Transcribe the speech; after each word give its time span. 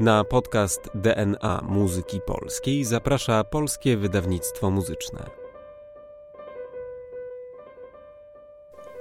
Na 0.00 0.24
podcast 0.24 0.90
DNA 0.94 1.60
Muzyki 1.68 2.20
Polskiej 2.20 2.84
zaprasza 2.84 3.44
Polskie 3.44 3.96
Wydawnictwo 3.96 4.70
Muzyczne. 4.70 5.39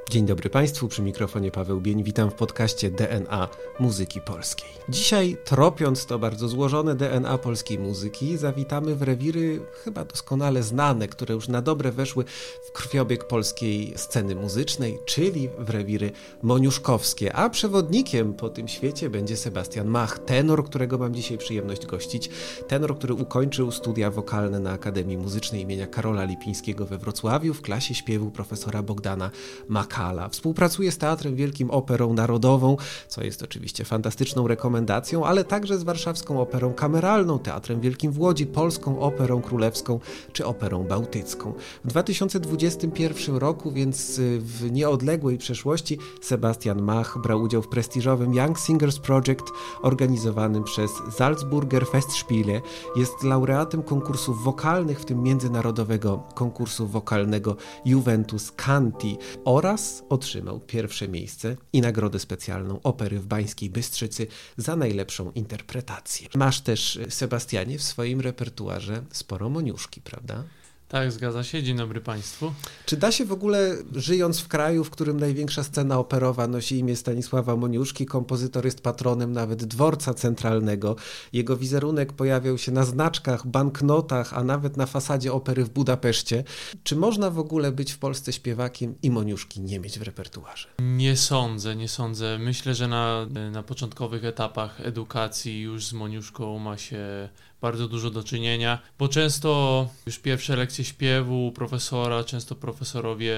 Dzień 0.09 0.25
dobry 0.25 0.49
Państwu, 0.49 0.87
przy 0.87 1.01
mikrofonie 1.01 1.51
Paweł 1.51 1.81
Bień. 1.81 2.03
Witam 2.03 2.29
w 2.29 2.33
podcaście 2.33 2.91
DNA 2.91 3.47
Muzyki 3.79 4.21
Polskiej. 4.21 4.69
Dzisiaj, 4.89 5.37
tropiąc 5.45 6.05
to 6.05 6.19
bardzo 6.19 6.47
złożone 6.47 6.95
DNA 6.95 7.37
polskiej 7.37 7.79
muzyki, 7.79 8.37
zawitamy 8.37 8.95
w 8.95 9.01
rewiry 9.01 9.59
chyba 9.83 10.05
doskonale 10.05 10.63
znane, 10.63 11.07
które 11.07 11.35
już 11.35 11.47
na 11.47 11.61
dobre 11.61 11.91
weszły 11.91 12.25
w 12.67 12.71
krwiobieg 12.71 13.27
polskiej 13.27 13.93
sceny 13.95 14.35
muzycznej, 14.35 14.99
czyli 15.05 15.49
w 15.59 15.69
rewiry 15.69 16.11
moniuszkowskie. 16.43 17.35
A 17.35 17.49
przewodnikiem 17.49 18.33
po 18.33 18.49
tym 18.49 18.67
świecie 18.67 19.09
będzie 19.09 19.37
Sebastian 19.37 19.87
Mach, 19.87 20.19
tenor, 20.19 20.65
którego 20.65 20.97
mam 20.97 21.13
dzisiaj 21.13 21.37
przyjemność 21.37 21.85
gościć. 21.85 22.29
Tenor, 22.67 22.97
który 22.97 23.13
ukończył 23.13 23.71
studia 23.71 24.11
wokalne 24.11 24.59
na 24.59 24.71
Akademii 24.71 25.17
Muzycznej 25.17 25.61
imienia 25.61 25.87
Karola 25.87 26.23
Lipińskiego 26.23 26.85
we 26.85 26.97
Wrocławiu 26.97 27.53
w 27.53 27.61
klasie 27.61 27.95
śpiewu 27.95 28.31
profesora 28.31 28.83
Bogdana 28.83 29.31
Maka. 29.67 29.98
Współpracuje 30.29 30.91
z 30.91 30.97
Teatrem 30.97 31.35
Wielkim 31.35 31.71
Operą 31.71 32.13
Narodową, 32.13 32.77
co 33.07 33.23
jest 33.23 33.43
oczywiście 33.43 33.85
fantastyczną 33.85 34.47
rekomendacją, 34.47 35.25
ale 35.25 35.43
także 35.43 35.77
z 35.77 35.83
Warszawską 35.83 36.41
Operą 36.41 36.73
Kameralną, 36.73 37.39
Teatrem 37.39 37.81
Wielkim 37.81 38.11
w 38.11 38.19
Łodzi, 38.19 38.45
Polską 38.45 38.99
Operą 38.99 39.41
Królewską 39.41 39.99
czy 40.33 40.45
Operą 40.45 40.83
Bałtycką. 40.83 41.53
W 41.85 41.87
2021 41.87 43.35
roku, 43.35 43.71
więc 43.71 44.19
y, 44.19 44.39
w 44.41 44.71
nieodległej 44.71 45.37
przeszłości, 45.37 45.97
Sebastian 46.21 46.81
Mach 46.81 47.17
brał 47.21 47.41
udział 47.41 47.61
w 47.61 47.67
prestiżowym 47.67 48.33
Young 48.33 48.59
Singers 48.59 48.99
Project 48.99 49.45
organizowanym 49.81 50.63
przez 50.63 50.91
Salzburger 51.17 51.87
Festspiele. 51.87 52.61
Jest 52.95 53.23
laureatem 53.23 53.83
konkursów 53.83 54.43
wokalnych, 54.43 54.99
w 54.99 55.05
tym 55.05 55.23
międzynarodowego 55.23 56.23
konkursu 56.35 56.87
wokalnego 56.87 57.55
Juventus 57.85 58.51
Canti 58.51 59.17
oraz 59.45 59.88
otrzymał 60.09 60.59
pierwsze 60.59 61.07
miejsce 61.07 61.55
i 61.73 61.81
nagrodę 61.81 62.19
specjalną 62.19 62.81
Opery 62.81 63.19
w 63.19 63.25
Bańskiej 63.25 63.69
Bystrzycy 63.69 64.27
za 64.57 64.75
najlepszą 64.75 65.31
interpretację. 65.31 66.27
Masz 66.35 66.61
też, 66.61 66.99
Sebastianie, 67.09 67.77
w 67.77 67.83
swoim 67.83 68.21
repertuarze 68.21 69.03
sporo 69.11 69.49
moniuszki, 69.49 70.01
prawda? 70.01 70.43
Tak, 70.89 71.11
zgadza 71.11 71.43
się. 71.43 71.63
Dzień 71.63 71.77
dobry 71.77 72.01
Państwu. 72.01 72.53
Czy 72.85 72.97
da 72.97 73.11
się 73.11 73.25
w 73.25 73.31
ogóle, 73.31 73.75
żyjąc 73.95 74.39
w 74.39 74.47
kraju, 74.47 74.83
w 74.83 74.89
którym 74.89 75.19
największa 75.19 75.63
scena 75.63 75.99
operowa 75.99 76.47
nosi 76.47 76.77
imię 76.77 76.95
Stanisława 76.95 77.55
Moniuszki, 77.55 78.05
kompozytor 78.05 78.65
jest 78.65 78.81
patronem 78.81 79.33
nawet 79.33 79.65
dworca 79.65 80.13
centralnego, 80.13 80.95
jego 81.33 81.57
wizerunek 81.57 82.13
pojawiał 82.13 82.57
się 82.57 82.71
na 82.71 82.85
znaczkach, 82.85 83.47
banknotach, 83.47 84.33
a 84.33 84.43
nawet 84.43 84.77
na 84.77 84.85
fasadzie 84.85 85.33
opery 85.33 85.65
w 85.65 85.69
Budapeszcie. 85.69 86.43
Czy 86.83 86.95
można 86.95 87.29
w 87.29 87.39
ogóle 87.39 87.71
być 87.71 87.91
w 87.91 87.97
Polsce 87.97 88.33
śpiewakiem 88.33 88.95
i 89.03 89.11
Moniuszki 89.11 89.61
nie 89.61 89.79
mieć 89.79 89.99
w 89.99 90.01
repertuarze? 90.01 90.67
Nie 90.79 91.17
sądzę, 91.17 91.75
nie 91.75 91.87
sądzę. 91.87 92.37
Myślę, 92.37 92.75
że 92.75 92.87
na, 92.87 93.27
na 93.51 93.63
początkowych 93.63 94.25
etapach 94.25 94.81
edukacji 94.81 95.61
już 95.61 95.85
z 95.85 95.93
Moniuszką 95.93 96.59
ma 96.59 96.77
się 96.77 97.29
bardzo 97.61 97.87
dużo 97.87 98.09
do 98.09 98.23
czynienia, 98.23 98.79
bo 98.99 99.07
często 99.07 99.89
już 100.05 100.19
pierwsze 100.19 100.55
lekcje 100.55 100.85
śpiewu 100.85 101.51
profesora, 101.51 102.23
często 102.23 102.55
profesorowie 102.55 103.35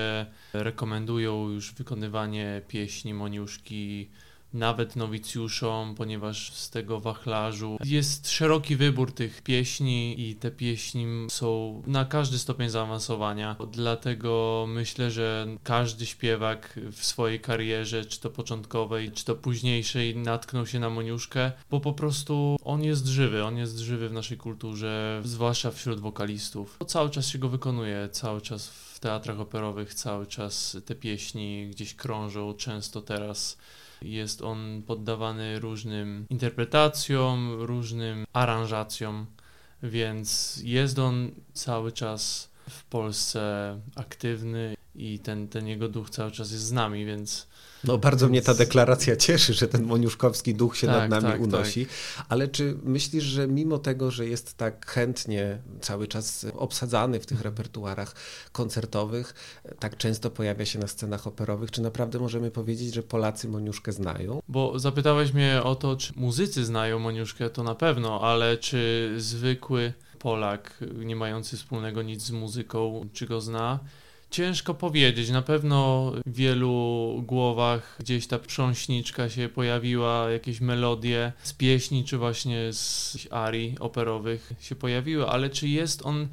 rekomendują 0.53 1.49
już 1.49 1.73
wykonywanie 1.73 2.61
pieśni 2.67 3.13
Moniuszki 3.13 4.09
nawet 4.53 4.95
nowicjuszom, 4.95 5.95
ponieważ 5.95 6.53
z 6.53 6.69
tego 6.69 6.99
wachlarzu 6.99 7.77
jest 7.85 8.29
szeroki 8.29 8.75
wybór 8.75 9.11
tych 9.13 9.41
pieśni 9.41 10.29
i 10.29 10.35
te 10.35 10.51
pieśni 10.51 11.05
są 11.29 11.81
na 11.87 12.05
każdy 12.05 12.39
stopień 12.39 12.69
zaawansowania. 12.69 13.55
Dlatego 13.71 14.65
myślę, 14.67 15.11
że 15.11 15.47
każdy 15.63 16.05
śpiewak 16.05 16.79
w 16.91 17.05
swojej 17.05 17.39
karierze, 17.39 18.05
czy 18.05 18.19
to 18.19 18.29
początkowej, 18.29 19.11
czy 19.11 19.25
to 19.25 19.35
późniejszej, 19.35 20.15
natknął 20.15 20.67
się 20.67 20.79
na 20.79 20.89
Moniuszkę, 20.89 21.51
bo 21.69 21.79
po 21.79 21.93
prostu 21.93 22.57
on 22.63 22.83
jest 22.83 23.07
żywy, 23.07 23.45
on 23.45 23.57
jest 23.57 23.79
żywy 23.79 24.09
w 24.09 24.13
naszej 24.13 24.37
kulturze, 24.37 25.21
zwłaszcza 25.25 25.71
wśród 25.71 25.99
wokalistów. 25.99 26.77
Cały 26.87 27.09
czas 27.09 27.27
się 27.27 27.39
go 27.39 27.49
wykonuje, 27.49 28.09
cały 28.11 28.41
czas 28.41 28.67
w 28.67 28.99
teatrach 28.99 29.39
operowych, 29.39 29.93
cały 29.93 30.27
czas 30.27 30.77
te 30.85 30.95
pieśni 30.95 31.67
gdzieś 31.69 31.93
krążą, 31.95 32.53
często 32.53 33.01
teraz 33.01 33.57
jest 34.01 34.41
on 34.41 34.83
poddawany 34.87 35.59
różnym 35.59 36.25
interpretacjom, 36.29 37.51
różnym 37.59 38.25
aranżacjom, 38.33 39.25
więc 39.83 40.59
jest 40.63 40.99
on 40.99 41.31
cały 41.53 41.91
czas 41.91 42.50
w 42.69 42.83
Polsce 42.83 43.79
aktywny 43.95 44.75
i 44.95 45.19
ten, 45.19 45.47
ten 45.47 45.67
jego 45.67 45.89
duch 45.89 46.09
cały 46.09 46.31
czas 46.31 46.51
jest 46.51 46.63
z 46.63 46.71
nami, 46.71 47.05
więc 47.05 47.47
no 47.83 47.97
bardzo 47.97 48.27
mnie 48.27 48.41
ta 48.41 48.53
deklaracja 48.53 49.15
cieszy, 49.15 49.53
że 49.53 49.67
ten 49.67 49.83
moniuszkowski 49.83 50.55
duch 50.55 50.77
się 50.77 50.87
tak, 50.87 51.09
nad 51.09 51.09
nami 51.09 51.33
tak, 51.33 51.41
unosi. 51.41 51.85
Tak. 51.85 52.25
Ale 52.29 52.47
czy 52.47 52.77
myślisz, 52.83 53.23
że 53.23 53.47
mimo 53.47 53.77
tego, 53.77 54.11
że 54.11 54.25
jest 54.25 54.57
tak 54.57 54.85
chętnie 54.91 55.57
cały 55.81 56.07
czas 56.07 56.45
obsadzany 56.53 57.19
w 57.19 57.25
tych 57.25 57.41
repertuarach 57.41 58.15
koncertowych, 58.51 59.33
tak 59.79 59.97
często 59.97 60.29
pojawia 60.29 60.65
się 60.65 60.79
na 60.79 60.87
scenach 60.87 61.27
operowych, 61.27 61.71
czy 61.71 61.81
naprawdę 61.81 62.19
możemy 62.19 62.51
powiedzieć, 62.51 62.93
że 62.93 63.03
Polacy 63.03 63.47
Moniuszkę 63.47 63.91
znają? 63.91 64.41
Bo 64.47 64.79
zapytałeś 64.79 65.33
mnie 65.33 65.61
o 65.63 65.75
to, 65.75 65.95
czy 65.95 66.13
muzycy 66.15 66.65
znają 66.65 66.99
Moniuszkę, 66.99 67.49
to 67.49 67.63
na 67.63 67.75
pewno, 67.75 68.21
ale 68.21 68.57
czy 68.57 69.13
zwykły 69.17 69.93
Polak, 70.21 70.77
nie 70.95 71.15
mający 71.15 71.57
wspólnego 71.57 72.01
nic 72.01 72.21
z 72.21 72.31
muzyką, 72.31 73.09
czy 73.13 73.27
go 73.27 73.41
zna? 73.41 73.79
Ciężko 74.29 74.73
powiedzieć. 74.73 75.29
Na 75.29 75.41
pewno 75.41 76.11
w 76.25 76.35
wielu 76.35 77.23
głowach 77.27 77.95
gdzieś 77.99 78.27
ta 78.27 78.39
prząśniczka 78.39 79.29
się 79.29 79.49
pojawiła, 79.49 80.31
jakieś 80.31 80.61
melodie 80.61 81.33
z 81.43 81.53
pieśni, 81.53 82.05
czy 82.05 82.17
właśnie 82.17 82.73
z 82.73 83.17
arii 83.31 83.75
operowych 83.79 84.53
się 84.59 84.75
pojawiły, 84.75 85.27
ale 85.27 85.49
czy 85.49 85.67
jest 85.67 86.05
on 86.05 86.27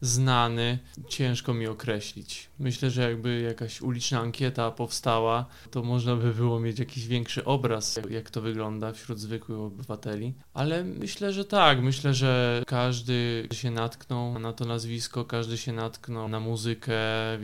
znany, 0.00 0.78
ciężko 1.08 1.54
mi 1.54 1.66
określić. 1.66 2.48
Myślę, 2.62 2.90
że 2.90 3.02
jakby 3.10 3.40
jakaś 3.40 3.80
uliczna 3.80 4.20
ankieta 4.20 4.70
powstała, 4.70 5.46
to 5.70 5.82
można 5.82 6.16
by 6.16 6.34
było 6.34 6.60
mieć 6.60 6.78
jakiś 6.78 7.06
większy 7.06 7.44
obraz, 7.44 8.00
jak 8.10 8.30
to 8.30 8.40
wygląda 8.40 8.92
wśród 8.92 9.20
zwykłych 9.20 9.58
obywateli. 9.58 10.34
Ale 10.54 10.84
myślę, 10.84 11.32
że 11.32 11.44
tak. 11.44 11.82
Myślę, 11.82 12.14
że 12.14 12.62
każdy 12.66 13.48
się 13.52 13.70
natknął 13.70 14.38
na 14.38 14.52
to 14.52 14.64
nazwisko, 14.64 15.24
każdy 15.24 15.58
się 15.58 15.72
natknął 15.72 16.28
na 16.28 16.40
muzykę. 16.40 16.92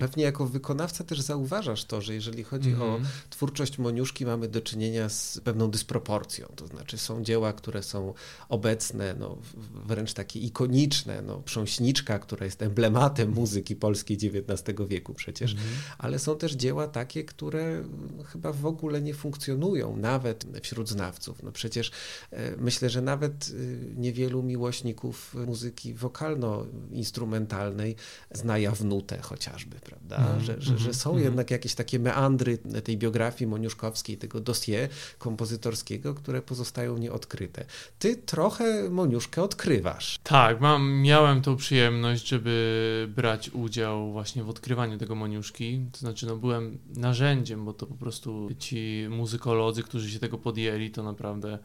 Pewnie 0.01 0.25
jako 0.25 0.47
wykonawca 0.47 1.05
też 1.05 1.21
zauważasz 1.21 1.85
to, 1.85 2.01
że 2.01 2.15
jeżeli 2.15 2.45
chodzi 2.45 2.69
mm 2.69 2.81
-hmm. 2.81 2.85
o 2.85 2.97
mhm. 2.97 3.15
twórczość 3.31 3.79
Moniuszki, 3.79 4.27
mamy 4.27 4.49
do 4.49 4.61
czynienia 4.61 5.09
z 5.09 5.41
pewną 5.45 5.71
dysproporcją. 5.71 6.47
To 6.57 6.67
znaczy 6.67 6.99
są 6.99 7.25
dzieła, 7.25 7.53
które 7.53 7.83
są 7.83 8.15
obecne, 8.49 9.15
no, 9.19 9.39
wręcz 9.87 10.13
takie 10.13 10.41
ikoniczne. 10.41 11.23
No, 11.23 11.43
Prząśniczka, 11.45 12.19
która 12.19 12.45
jest 12.45 12.63
emblematem 12.63 13.31
muzyki 13.31 13.77
polskiej 13.77 14.17
XIX 14.17 14.79
wieku 14.89 15.08
przecież, 15.15 15.53
mhm. 15.53 15.71
ale 15.99 16.19
są 16.19 16.37
też 16.37 16.53
dzieła 16.53 16.89
takie, 16.89 17.25
które 17.25 17.85
chyba 18.27 18.53
w 18.53 18.67
ogóle 18.67 19.03
nie 19.03 19.15
funkcjonują, 19.15 19.97
nawet 19.97 20.47
wśród 20.63 20.89
znawców. 20.89 21.43
No 21.43 21.53
przecież 21.53 21.91
e, 22.31 22.57
myślę, 22.57 22.91
że 22.91 23.03
nawet 23.03 23.51
e, 23.51 23.55
niewielu 24.01 24.43
miłośników 24.43 25.35
muzyki 25.47 25.95
wokalno-instrumentalnej 25.95 27.95
zna 28.31 28.59
jawnutę 28.59 29.19
chociażby, 29.19 29.77
prawda? 29.81 30.17
Mhm. 30.17 30.41
Że, 30.41 30.57
że, 30.59 30.79
że, 30.79 30.95
są 30.95 31.11
mhm. 31.11 31.25
jednak 31.25 31.51
jakieś 31.51 31.75
takie 31.75 31.99
meandry 31.99 32.59
tej 32.59 32.99
biografii 32.99 33.51
moniuszkowskiej, 33.51 34.19
tego 34.19 34.41
dossier 34.41 34.89
kompozytorskiego, 35.19 36.15
które 36.15 36.43
pozostają 36.43 36.99
nieodkryte. 36.99 37.65
Ty 37.99 38.17
trochę 38.17 38.91
Moniuszkę 38.91 39.43
odkrywasz. 39.43 40.19
Tak, 40.23 40.61
mam, 40.61 40.93
miałem 40.93 41.43
tą 41.43 41.57
przyjemność, 41.57 42.29
żeby 42.29 43.09
brać 43.17 43.51
udział 43.51 44.13
właśnie 44.13 44.45
w 44.45 44.49
odkrywaniu 44.49 44.98
tego 44.99 45.15
Moniuszki. 45.15 45.87
To 45.93 45.99
znaczy, 45.99 46.27
no 46.27 46.37
byłem 46.37 46.79
narzędziem, 46.97 47.65
bo 47.65 47.73
to 47.73 47.87
po 47.87 47.95
prostu 47.95 48.49
ci 48.59 49.07
muzykolodzy, 49.11 49.83
którzy 49.83 50.11
się 50.11 50.19
tego 50.19 50.39
podjęli, 50.39 50.91
to 50.91 51.03
naprawdę 51.03 51.59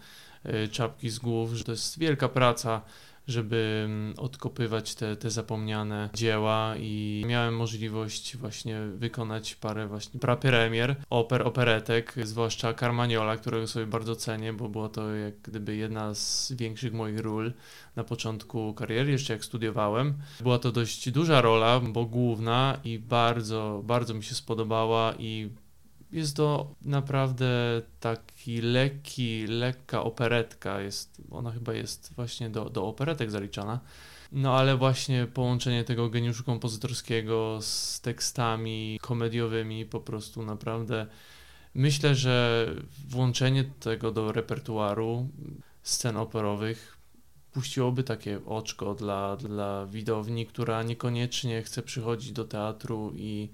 e, 0.43 0.67
czapki 0.67 1.09
z 1.09 1.19
głów, 1.19 1.53
że 1.53 1.63
to 1.63 1.71
jest 1.71 1.99
wielka 1.99 2.29
praca 2.29 2.81
żeby 3.27 3.83
mm, 3.85 4.13
odkopywać 4.17 4.95
te, 4.95 5.15
te 5.15 5.31
zapomniane 5.31 6.09
dzieła 6.13 6.75
i 6.77 7.23
miałem 7.27 7.55
możliwość 7.55 8.37
właśnie 8.37 8.79
wykonać 8.95 9.55
parę 9.55 9.87
właśnie 9.87 10.19
prapremier, 10.19 10.95
oper, 11.09 11.47
operetek, 11.47 12.15
zwłaszcza 12.23 12.73
Carmagnola, 12.73 13.37
którego 13.37 13.67
sobie 13.67 13.85
bardzo 13.85 14.15
cenię, 14.15 14.53
bo 14.53 14.69
była 14.69 14.89
to 14.89 15.15
jak 15.15 15.41
gdyby 15.41 15.75
jedna 15.75 16.13
z 16.13 16.51
większych 16.51 16.93
moich 16.93 17.19
ról 17.19 17.53
na 17.95 18.03
początku 18.03 18.73
kariery, 18.73 19.11
jeszcze 19.11 19.33
jak 19.33 19.45
studiowałem. 19.45 20.13
Była 20.39 20.59
to 20.59 20.71
dość 20.71 21.11
duża 21.11 21.41
rola, 21.41 21.79
bo 21.79 22.05
główna 22.05 22.77
i 22.83 22.99
bardzo, 22.99 23.81
bardzo 23.85 24.13
mi 24.13 24.23
się 24.23 24.35
spodobała 24.35 25.13
i 25.19 25.49
jest 26.13 26.35
to 26.35 26.75
naprawdę 26.81 27.81
taki 27.99 28.61
lekki, 28.61 29.47
lekka 29.47 30.03
operetka. 30.03 30.81
Jest, 30.81 31.21
ona 31.31 31.51
chyba 31.51 31.73
jest 31.73 32.13
właśnie 32.15 32.49
do, 32.49 32.69
do 32.69 32.87
operetek 32.87 33.31
zaliczana. 33.31 33.79
No 34.31 34.57
ale 34.57 34.77
właśnie 34.77 35.27
połączenie 35.33 35.83
tego 35.83 36.09
geniuszu 36.09 36.43
kompozytorskiego 36.43 37.59
z 37.61 38.01
tekstami 38.01 38.99
komediowymi 39.01 39.85
po 39.85 39.99
prostu 39.99 40.43
naprawdę 40.43 41.07
myślę, 41.75 42.15
że 42.15 42.67
włączenie 43.07 43.63
tego 43.63 44.11
do 44.11 44.31
repertuaru 44.31 45.29
scen 45.83 46.17
operowych 46.17 46.97
puściłoby 47.51 48.03
takie 48.03 48.45
oczko 48.45 48.95
dla, 48.95 49.37
dla 49.37 49.85
widowni, 49.85 50.45
która 50.45 50.83
niekoniecznie 50.83 51.61
chce 51.61 51.83
przychodzić 51.83 52.31
do 52.31 52.45
teatru 52.45 53.13
i 53.15 53.49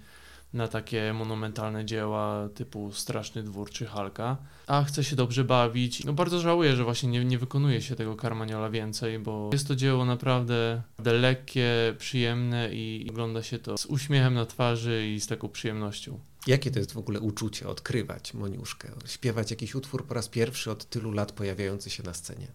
na 0.53 0.67
takie 0.67 1.13
monumentalne 1.13 1.85
dzieła 1.85 2.49
typu 2.55 2.91
Straszny 2.91 3.43
Dwór 3.43 3.69
czy 3.69 3.85
Halka, 3.85 4.37
a 4.67 4.83
chce 4.83 5.03
się 5.03 5.15
dobrze 5.15 5.43
bawić. 5.43 6.03
No 6.03 6.13
bardzo 6.13 6.39
żałuję, 6.39 6.75
że 6.75 6.83
właśnie 6.83 7.09
nie, 7.09 7.25
nie 7.25 7.37
wykonuje 7.37 7.81
się 7.81 7.95
tego 7.95 8.15
Carmagnola 8.15 8.69
więcej, 8.69 9.19
bo 9.19 9.49
jest 9.53 9.67
to 9.67 9.75
dzieło 9.75 10.05
naprawdę 10.05 10.81
lekkie, 11.05 11.95
przyjemne 11.97 12.73
i 12.73 13.07
ogląda 13.09 13.43
się 13.43 13.59
to 13.59 13.77
z 13.77 13.85
uśmiechem 13.85 14.33
na 14.33 14.45
twarzy 14.45 15.07
i 15.07 15.19
z 15.19 15.27
taką 15.27 15.49
przyjemnością. 15.49 16.19
Jakie 16.47 16.71
to 16.71 16.79
jest 16.79 16.93
w 16.93 16.97
ogóle 16.97 17.19
uczucie 17.19 17.67
odkrywać 17.67 18.33
Moniuszkę, 18.33 18.89
śpiewać 19.05 19.51
jakiś 19.51 19.75
utwór 19.75 20.07
po 20.07 20.13
raz 20.13 20.27
pierwszy 20.27 20.71
od 20.71 20.89
tylu 20.89 21.11
lat 21.11 21.31
pojawiający 21.31 21.89
się 21.89 22.03
na 22.03 22.13
scenie? 22.13 22.47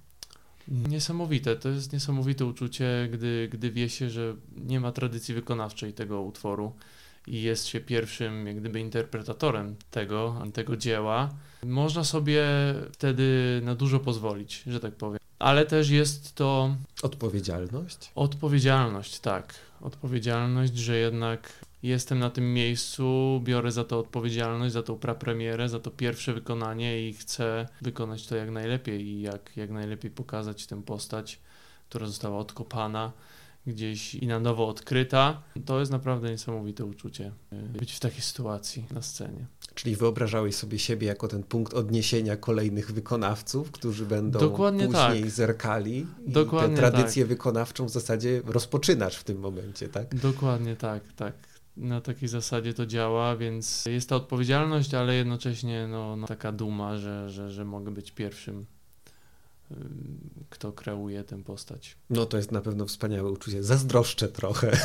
Niesamowite, 0.69 1.57
to 1.57 1.69
jest 1.69 1.93
niesamowite 1.93 2.47
uczucie, 2.47 3.09
gdy, 3.13 3.49
gdy 3.53 3.71
wie 3.71 3.89
się, 3.89 4.11
że 4.11 4.37
nie 4.57 4.81
ma 4.81 4.93
tradycji 4.93 5.35
wykonawczej 5.35 5.93
tego 5.93 6.23
utworu 6.23 6.73
i 7.27 7.43
jest 7.43 7.67
się 7.67 7.81
pierwszym 7.81 8.47
jak 8.47 8.61
gdyby 8.61 8.81
interpretatorem 8.81 9.77
tego, 9.91 10.43
tego 10.55 10.77
dzieła, 10.77 11.31
można 11.65 12.05
sobie 12.05 12.45
wtedy 12.93 13.61
na 13.65 13.75
dużo 13.75 14.01
pozwolić, 14.01 14.63
że 14.67 14.81
tak 14.81 14.95
powiem. 14.95 15.19
Ale 15.39 15.67
też 15.67 15.91
jest 15.91 16.35
to. 16.35 16.77
Odpowiedzialność? 17.03 18.11
Odpowiedzialność, 18.15 19.21
tak. 19.21 19.55
Odpowiedzialność, 19.81 20.77
że 20.77 20.97
jednak 20.97 21.53
jestem 21.83 22.19
na 22.19 22.31
tym 22.31 22.55
miejscu, 22.55 23.41
biorę 23.45 23.73
za 23.73 23.85
to 23.85 23.99
odpowiedzialność, 23.99 24.73
za 24.73 24.83
tą 24.83 24.99
prapremierę, 24.99 25.69
za 25.69 25.81
to 25.81 25.91
pierwsze 25.91 26.35
wykonanie 26.35 27.09
i 27.09 27.13
chcę 27.13 27.69
wykonać 27.83 28.27
to 28.27 28.37
jak 28.37 28.51
najlepiej 28.51 29.07
i 29.07 29.21
jak, 29.21 29.57
jak 29.57 29.71
najlepiej 29.71 30.11
pokazać 30.11 30.67
tę 30.67 30.83
postać, 30.83 31.41
która 31.89 32.07
została 32.07 32.39
odkopana 32.39 33.13
gdzieś 33.67 34.15
i 34.15 34.27
na 34.27 34.41
nowo 34.41 34.69
odkryta. 34.69 35.43
To 35.65 35.81
jest 35.81 35.93
naprawdę 35.93 36.31
niesamowite 36.31 36.85
uczucie 36.85 37.33
e, 37.53 37.57
być 37.57 37.93
w 37.93 38.01
takiej 38.01 38.21
sytuacji 38.21 38.87
na 38.91 39.03
scenie. 39.03 39.47
Czyli 39.75 39.97
wyobrażałeś 39.97 40.55
sobie 40.55 40.79
siebie 40.79 41.07
jako 41.07 41.29
ten 41.29 41.43
punkt 41.43 41.75
odniesienia 41.75 42.37
kolejnych 42.37 42.93
wykonawców, 42.93 43.71
którzy 43.71 44.07
będą 44.07 44.39
Dokładnie 44.39 44.87
później 44.87 45.23
tak. 45.23 45.31
zerkali 45.31 46.07
Dokładnie 46.27 46.77
tę 46.77 46.83
tradycję 46.83 47.23
tak. 47.23 47.29
wykonawczą 47.29 47.87
w 47.87 47.91
zasadzie 47.91 48.43
rozpoczynasz 48.47 49.17
w 49.17 49.25
tym 49.25 49.39
momencie, 49.39 49.89
tak? 49.89 50.15
Dokładnie 50.15 50.77
tak, 50.77 51.13
tak. 51.13 51.35
Na 51.77 52.01
takiej 52.01 52.29
zasadzie 52.29 52.75
to 52.75 52.87
działa, 52.87 53.37
więc 53.37 53.87
jest 53.87 54.09
ta 54.09 54.17
odpowiedzialność, 54.17 54.95
ale 54.95 55.15
jednocześnie 55.15 55.89
no, 55.91 56.17
no 56.17 56.27
taka 56.27 56.53
duma, 56.53 56.97
że, 56.97 57.31
że, 57.31 57.51
że 57.51 57.65
mogę 57.65 57.91
być 57.91 58.11
pierwszym 58.11 58.67
kto 60.51 60.73
kreuje 60.73 61.25
tę 61.25 61.43
postać. 61.43 61.97
No 62.11 62.27
to 62.27 62.37
jest 62.37 62.53
na 62.53 62.61
pewno 62.61 62.87
wspaniałe 62.87 63.31
uczucie. 63.31 63.63
Zazdroszczę 63.63 64.29
trochę. 64.29 64.77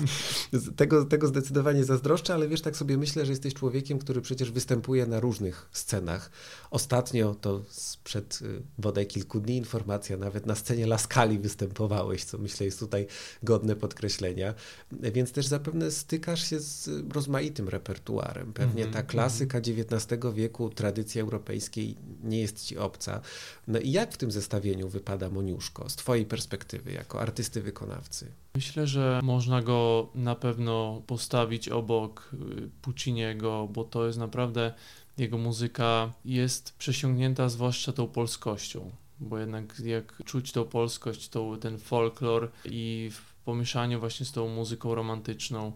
tego, 0.76 1.04
tego 1.04 1.26
zdecydowanie 1.26 1.84
zazdroszczę, 1.84 2.34
ale 2.34 2.48
wiesz, 2.48 2.60
tak 2.60 2.76
sobie 2.76 2.96
myślę, 2.96 3.26
że 3.26 3.32
jesteś 3.32 3.54
człowiekiem, 3.54 3.98
który 3.98 4.20
przecież 4.20 4.50
występuje 4.50 5.06
na 5.06 5.20
różnych 5.20 5.68
scenach. 5.72 6.30
Ostatnio 6.70 7.34
to 7.34 7.62
sprzed 7.68 8.38
y, 8.42 8.62
bodaj 8.78 9.06
kilku 9.06 9.40
dni 9.40 9.56
informacja, 9.56 10.16
nawet 10.16 10.46
na 10.46 10.54
scenie 10.54 10.86
Laskali 10.86 11.38
występowałeś, 11.38 12.24
co 12.24 12.38
myślę 12.38 12.66
jest 12.66 12.78
tutaj 12.78 13.06
godne 13.42 13.76
podkreślenia. 13.76 14.54
Więc 14.92 15.32
też 15.32 15.46
zapewne 15.46 15.90
stykasz 15.90 16.50
się 16.50 16.60
z 16.60 16.90
rozmaitym 17.12 17.68
repertuarem. 17.68 18.52
Pewnie 18.52 18.86
-hmm, 18.86 18.92
ta 18.92 19.02
klasyka 19.02 19.58
XIX 19.58 20.20
wieku, 20.34 20.70
tradycji 20.70 21.20
europejskiej 21.20 21.96
nie 22.22 22.40
jest 22.40 22.64
ci 22.64 22.78
obca. 22.78 23.20
No 23.66 23.78
i 23.78 23.90
jak 23.90 24.07
w 24.14 24.16
tym 24.16 24.30
zestawieniu 24.30 24.88
wypada 24.88 25.30
Moniuszko 25.30 25.90
z 25.90 25.96
Twojej 25.96 26.26
perspektywy 26.26 26.92
jako 26.92 27.20
artysty 27.20 27.62
wykonawcy? 27.62 28.32
Myślę, 28.54 28.86
że 28.86 29.20
można 29.22 29.62
go 29.62 30.08
na 30.14 30.34
pewno 30.34 31.02
postawić 31.06 31.68
obok 31.68 32.30
y, 32.34 32.70
Pucciniego, 32.82 33.68
bo 33.72 33.84
to 33.84 34.06
jest 34.06 34.18
naprawdę 34.18 34.74
jego 35.18 35.38
muzyka 35.38 36.12
jest 36.24 36.78
przesiągnięta 36.78 37.48
zwłaszcza 37.48 37.92
tą 37.92 38.06
polskością, 38.06 38.90
bo 39.20 39.38
jednak 39.38 39.80
jak 39.80 40.22
czuć 40.24 40.52
tą 40.52 40.64
polskość, 40.64 41.28
tą, 41.28 41.58
ten 41.58 41.78
folklor 41.78 42.50
i 42.64 43.10
w 43.12 43.34
pomieszaniu 43.44 44.00
właśnie 44.00 44.26
z 44.26 44.32
tą 44.32 44.48
muzyką 44.48 44.94
romantyczną 44.94 45.72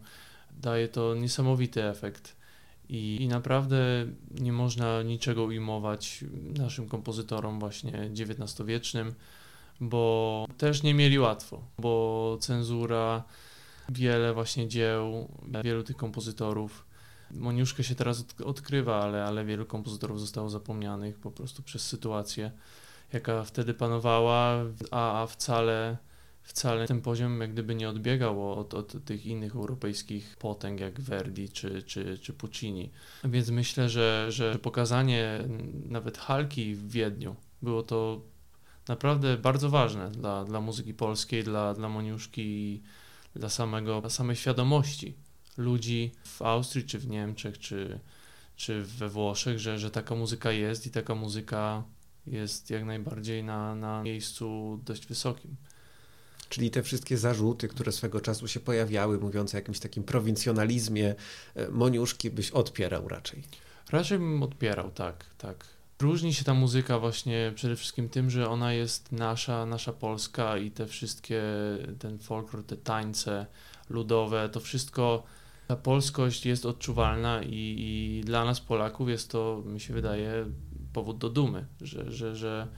daje 0.60 0.88
to 0.88 1.14
niesamowity 1.14 1.84
efekt. 1.84 2.36
I, 2.92 3.22
I, 3.22 3.28
naprawdę 3.28 3.76
nie 4.40 4.52
można 4.52 5.02
niczego 5.02 5.44
ujmować 5.44 6.24
naszym 6.58 6.88
kompozytorom 6.88 7.60
właśnie 7.60 7.92
XIX-wiecznym, 7.92 9.14
bo 9.80 10.46
też 10.58 10.82
nie 10.82 10.94
mieli 10.94 11.18
łatwo, 11.18 11.62
bo 11.78 12.36
cenzura, 12.40 13.24
wiele 13.88 14.34
właśnie 14.34 14.68
dzieł, 14.68 15.28
wielu 15.64 15.82
tych 15.82 15.96
kompozytorów. 15.96 16.86
Moniuszkę 17.30 17.84
się 17.84 17.94
teraz 17.94 18.24
odkrywa, 18.44 19.02
ale, 19.02 19.24
ale 19.24 19.44
wielu 19.44 19.66
kompozytorów 19.66 20.20
zostało 20.20 20.48
zapomnianych 20.48 21.18
po 21.18 21.30
prostu 21.30 21.62
przez 21.62 21.88
sytuację, 21.88 22.50
jaka 23.12 23.44
wtedy 23.44 23.74
panowała, 23.74 24.64
a, 24.90 25.22
a 25.22 25.26
wcale 25.26 25.96
wcale 26.42 26.86
ten 26.86 27.00
poziom 27.00 27.40
jak 27.40 27.52
gdyby 27.52 27.74
nie 27.74 27.88
odbiegał 27.88 28.52
od, 28.52 28.74
od 28.74 29.04
tych 29.04 29.26
innych 29.26 29.54
europejskich 29.54 30.36
potęg 30.36 30.80
jak 30.80 31.00
Verdi 31.00 31.48
czy, 31.48 31.82
czy, 31.82 32.18
czy 32.18 32.32
Puccini. 32.32 32.90
Więc 33.24 33.50
myślę, 33.50 33.88
że, 33.88 34.26
że 34.28 34.58
pokazanie 34.58 35.48
nawet 35.88 36.18
Halki 36.18 36.74
w 36.74 36.90
Wiedniu 36.90 37.36
było 37.62 37.82
to 37.82 38.22
naprawdę 38.88 39.36
bardzo 39.36 39.70
ważne 39.70 40.10
dla, 40.10 40.44
dla 40.44 40.60
muzyki 40.60 40.94
polskiej, 40.94 41.44
dla, 41.44 41.74
dla 41.74 41.88
Moniuszki 41.88 42.42
i 42.42 42.82
dla, 43.36 43.48
samego, 43.48 44.10
samej 44.10 44.36
świadomości 44.36 45.14
ludzi 45.56 46.12
w 46.24 46.42
Austrii, 46.42 46.84
czy 46.84 46.98
w 46.98 47.08
Niemczech, 47.08 47.58
czy, 47.58 48.00
czy 48.56 48.82
we 48.82 49.08
Włoszech, 49.08 49.58
że, 49.58 49.78
że 49.78 49.90
taka 49.90 50.14
muzyka 50.14 50.52
jest 50.52 50.86
i 50.86 50.90
taka 50.90 51.14
muzyka 51.14 51.84
jest 52.26 52.70
jak 52.70 52.84
najbardziej 52.84 53.44
na, 53.44 53.74
na 53.74 54.02
miejscu 54.02 54.80
dość 54.84 55.06
wysokim. 55.06 55.56
Czyli 56.52 56.70
te 56.70 56.82
wszystkie 56.82 57.18
zarzuty, 57.18 57.68
które 57.68 57.92
swego 57.92 58.20
czasu 58.20 58.48
się 58.48 58.60
pojawiały, 58.60 59.18
mówiące 59.18 59.56
o 59.56 59.60
jakimś 59.60 59.78
takim 59.78 60.04
prowincjonalizmie, 60.04 61.14
e, 61.54 61.68
Moniuszki 61.68 62.30
byś 62.30 62.50
odpierał 62.50 63.08
raczej. 63.08 63.42
Raczej 63.90 64.18
bym 64.18 64.42
odpierał, 64.42 64.90
tak, 64.90 65.24
tak. 65.38 65.64
Różni 66.00 66.34
się 66.34 66.44
ta 66.44 66.54
muzyka 66.54 66.98
właśnie 66.98 67.52
przede 67.54 67.76
wszystkim 67.76 68.08
tym, 68.08 68.30
że 68.30 68.48
ona 68.48 68.72
jest 68.72 69.12
nasza, 69.12 69.66
nasza 69.66 69.92
polska 69.92 70.58
i 70.58 70.70
te 70.70 70.86
wszystkie, 70.86 71.42
ten 71.98 72.18
folklor, 72.18 72.64
te 72.64 72.76
tańce 72.76 73.46
ludowe, 73.90 74.48
to 74.48 74.60
wszystko, 74.60 75.22
ta 75.68 75.76
polskość 75.76 76.46
jest 76.46 76.66
odczuwalna 76.66 77.42
i, 77.42 77.76
i 77.78 78.24
dla 78.24 78.44
nas 78.44 78.60
Polaków 78.60 79.08
jest 79.08 79.30
to, 79.30 79.62
mi 79.66 79.80
się 79.80 79.94
wydaje, 79.94 80.46
powód 80.92 81.18
do 81.18 81.28
dumy, 81.28 81.66
że, 81.80 82.10
że, 82.10 82.36
że 82.36 82.68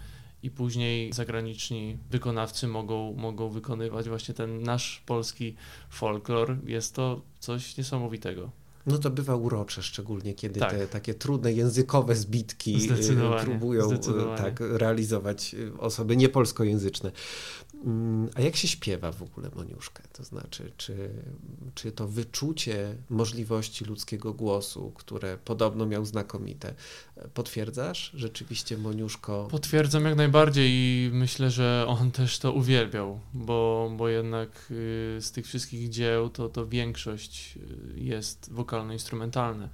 i 0.45 0.51
później 0.51 1.13
zagraniczni 1.13 1.99
wykonawcy 2.11 2.69
mogą, 2.69 3.15
mogą 3.17 3.49
wykonywać 3.49 4.09
właśnie 4.09 4.35
ten 4.35 4.63
nasz 4.63 5.03
polski 5.07 5.55
folklor. 5.91 6.57
Jest 6.67 6.95
to 6.95 7.21
coś 7.39 7.77
niesamowitego. 7.77 8.51
No 8.87 8.99
to 8.99 9.11
bywa 9.11 9.37
urocze, 9.37 9.83
szczególnie 9.83 10.35
kiedy 10.35 10.61
tak. 10.61 10.71
te 10.71 10.87
takie 10.87 11.15
trudne 11.15 11.53
językowe 11.53 12.15
zbitki 12.17 12.77
y, 12.77 13.45
próbują 13.45 13.93
y, 13.93 13.99
tak, 14.37 14.61
realizować 14.61 15.55
y, 15.55 15.79
osoby 15.79 16.17
niepolskojęzyczne. 16.17 17.13
Mm, 17.85 18.29
a 18.35 18.41
jak 18.41 18.57
się 18.57 18.69
śpiewa 18.69 19.13
w 19.13 19.23
ogóle 19.23 19.51
Moniuszkę? 19.57 20.03
To 20.13 20.25
znaczy, 20.25 20.73
czy, 20.77 21.11
czy 21.75 21.93
to 21.93 22.09
wyczucie 22.09 22.97
możliwości 23.11 23.85
ludzkiego 23.85 24.33
głosu, 24.35 24.93
które 24.95 25.39
podobno 25.45 25.87
miał 25.87 26.05
znakomite, 26.05 26.75
potwierdzasz 27.35 28.13
rzeczywiście 28.15 28.79
Moniuszko? 28.79 29.49
Potwierdzam 29.51 30.05
jak 30.05 30.17
najbardziej 30.17 30.71
i 30.71 31.11
myślę, 31.13 31.51
że 31.51 31.85
on 31.89 32.11
też 32.11 32.39
to 32.39 32.53
uwielbiał, 32.53 33.21
bo, 33.35 33.91
bo 33.97 34.09
jednak 34.09 34.67
z 35.21 35.31
tych 35.31 35.47
wszystkich 35.47 35.89
dzieł 35.89 36.31
to, 36.31 36.49
to 36.49 36.67
większość 36.67 37.59
jest 37.95 38.53
wokalno-instrumentalne 38.53 39.69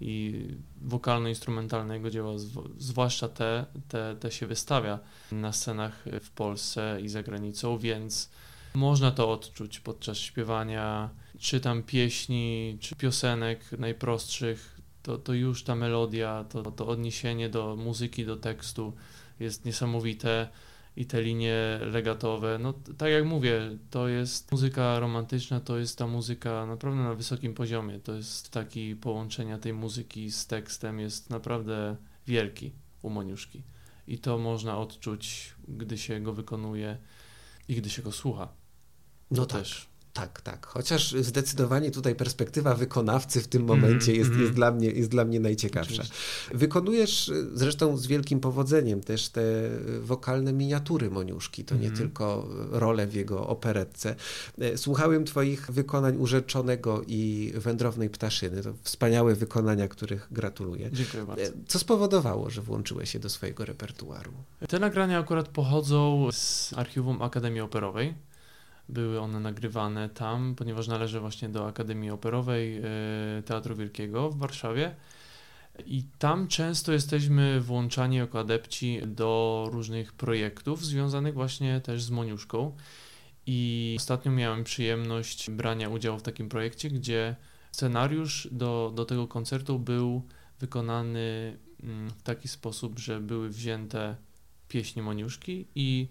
i 0.00 0.46
wokalno-instrumentalne 0.82 1.94
jego 1.94 2.10
dzieła, 2.10 2.32
zwłaszcza 2.78 3.28
te, 3.28 3.66
te, 3.88 4.16
te 4.20 4.30
się 4.30 4.46
wystawia 4.46 4.98
na 5.32 5.52
scenach 5.52 6.04
w 6.20 6.30
Polsce 6.30 6.98
i 7.02 7.08
za 7.08 7.22
granicą, 7.22 7.78
więc 7.78 8.30
można 8.74 9.10
to 9.10 9.32
odczuć 9.32 9.80
podczas 9.80 10.18
śpiewania, 10.18 11.10
czy 11.38 11.60
tam 11.60 11.82
pieśni, 11.82 12.78
czy 12.80 12.96
piosenek 12.96 13.72
najprostszych, 13.78 14.80
to, 15.02 15.18
to 15.18 15.32
już 15.32 15.64
ta 15.64 15.74
melodia, 15.74 16.44
to, 16.48 16.62
to 16.62 16.86
odniesienie 16.86 17.48
do 17.48 17.76
muzyki, 17.76 18.26
do 18.26 18.36
tekstu 18.36 18.92
jest 19.40 19.64
niesamowite 19.64 20.48
i 20.96 21.06
te 21.06 21.22
linie 21.22 21.80
legatowe. 21.82 22.58
No 22.58 22.72
tak 22.72 23.10
jak 23.10 23.24
mówię, 23.24 23.78
to 23.90 24.08
jest 24.08 24.52
muzyka 24.52 25.00
romantyczna, 25.00 25.60
to 25.60 25.78
jest 25.78 25.98
ta 25.98 26.06
muzyka 26.06 26.66
naprawdę 26.66 27.00
na 27.00 27.14
wysokim 27.14 27.54
poziomie. 27.54 28.00
To 28.00 28.14
jest 28.14 28.50
taki 28.50 28.96
połączenia 28.96 29.58
tej 29.58 29.72
muzyki 29.72 30.30
z 30.30 30.46
tekstem 30.46 31.00
jest 31.00 31.30
naprawdę 31.30 31.96
wielki 32.26 32.72
u 33.02 33.10
Moniuszki. 33.10 33.62
I 34.06 34.18
to 34.18 34.38
można 34.38 34.78
odczuć, 34.78 35.54
gdy 35.68 35.98
się 35.98 36.20
go 36.20 36.32
wykonuje 36.32 36.98
i 37.68 37.74
gdy 37.74 37.90
się 37.90 38.02
go 38.02 38.12
słucha. 38.12 38.48
No 39.30 39.46
tak. 39.46 39.60
też. 39.60 39.88
Tak, 40.16 40.40
tak. 40.40 40.66
Chociaż 40.66 41.12
zdecydowanie 41.12 41.90
tutaj 41.90 42.14
perspektywa 42.14 42.74
wykonawcy 42.74 43.40
w 43.40 43.48
tym 43.48 43.64
momencie 43.64 44.12
mm, 44.12 44.18
jest, 44.18 44.30
mm. 44.30 44.42
jest, 44.42 44.52
dla, 44.52 44.70
mnie, 44.72 44.90
jest 44.90 45.10
dla 45.10 45.24
mnie 45.24 45.40
najciekawsza. 45.40 46.02
Oczywiście. 46.02 46.14
Wykonujesz 46.54 47.32
zresztą 47.54 47.96
z 47.96 48.06
wielkim 48.06 48.40
powodzeniem 48.40 49.00
też 49.00 49.28
te 49.28 49.42
wokalne 50.00 50.52
miniatury 50.52 51.10
Moniuszki. 51.10 51.64
To 51.64 51.74
mm. 51.74 51.84
nie 51.84 51.96
tylko 51.96 52.48
role 52.70 53.06
w 53.06 53.14
jego 53.14 53.46
operetce. 53.46 54.14
E, 54.58 54.78
słuchałem 54.78 55.24
Twoich 55.24 55.70
wykonań 55.70 56.16
Urzeczonego 56.16 57.02
i 57.06 57.52
Wędrownej 57.54 58.10
Ptaszyny. 58.10 58.62
To 58.62 58.74
wspaniałe 58.82 59.34
wykonania, 59.34 59.88
których 59.88 60.28
gratuluję. 60.30 60.90
Dziękuję 60.92 61.24
bardzo. 61.24 61.44
E, 61.44 61.48
co 61.66 61.78
spowodowało, 61.78 62.50
że 62.50 62.62
włączyłeś 62.62 63.10
się 63.10 63.18
do 63.18 63.28
swojego 63.28 63.64
repertuaru? 63.64 64.32
Te 64.68 64.78
nagrania 64.78 65.18
akurat 65.18 65.48
pochodzą 65.48 66.28
z 66.32 66.72
archiwum 66.76 67.22
Akademii 67.22 67.60
Operowej 67.60 68.14
były 68.88 69.20
one 69.20 69.40
nagrywane 69.40 70.08
tam, 70.08 70.54
ponieważ 70.54 70.88
należę 70.88 71.20
właśnie 71.20 71.48
do 71.48 71.66
Akademii 71.66 72.10
Operowej 72.10 72.78
e, 72.78 72.82
Teatru 73.42 73.76
Wielkiego 73.76 74.30
w 74.30 74.38
Warszawie. 74.38 74.94
I 75.86 76.04
tam 76.18 76.48
często 76.48 76.92
jesteśmy 76.92 77.60
włączani 77.60 78.16
jako 78.16 78.40
adepci 78.40 79.00
do 79.06 79.64
różnych 79.72 80.12
projektów 80.12 80.84
związanych 80.84 81.34
właśnie 81.34 81.80
też 81.80 82.02
z 82.02 82.10
Moniuszką. 82.10 82.76
I 83.46 83.94
ostatnio 83.98 84.32
miałem 84.32 84.64
przyjemność 84.64 85.50
brania 85.50 85.88
udziału 85.88 86.18
w 86.18 86.22
takim 86.22 86.48
projekcie, 86.48 86.90
gdzie 86.90 87.36
scenariusz 87.72 88.48
do, 88.52 88.92
do 88.94 89.04
tego 89.04 89.28
koncertu 89.28 89.78
był 89.78 90.22
wykonany 90.60 91.58
mm, 91.82 92.10
w 92.10 92.22
taki 92.22 92.48
sposób, 92.48 92.98
że 92.98 93.20
były 93.20 93.48
wzięte 93.48 94.16
pieśni 94.68 95.02
Moniuszki 95.02 95.66
i 95.74 96.08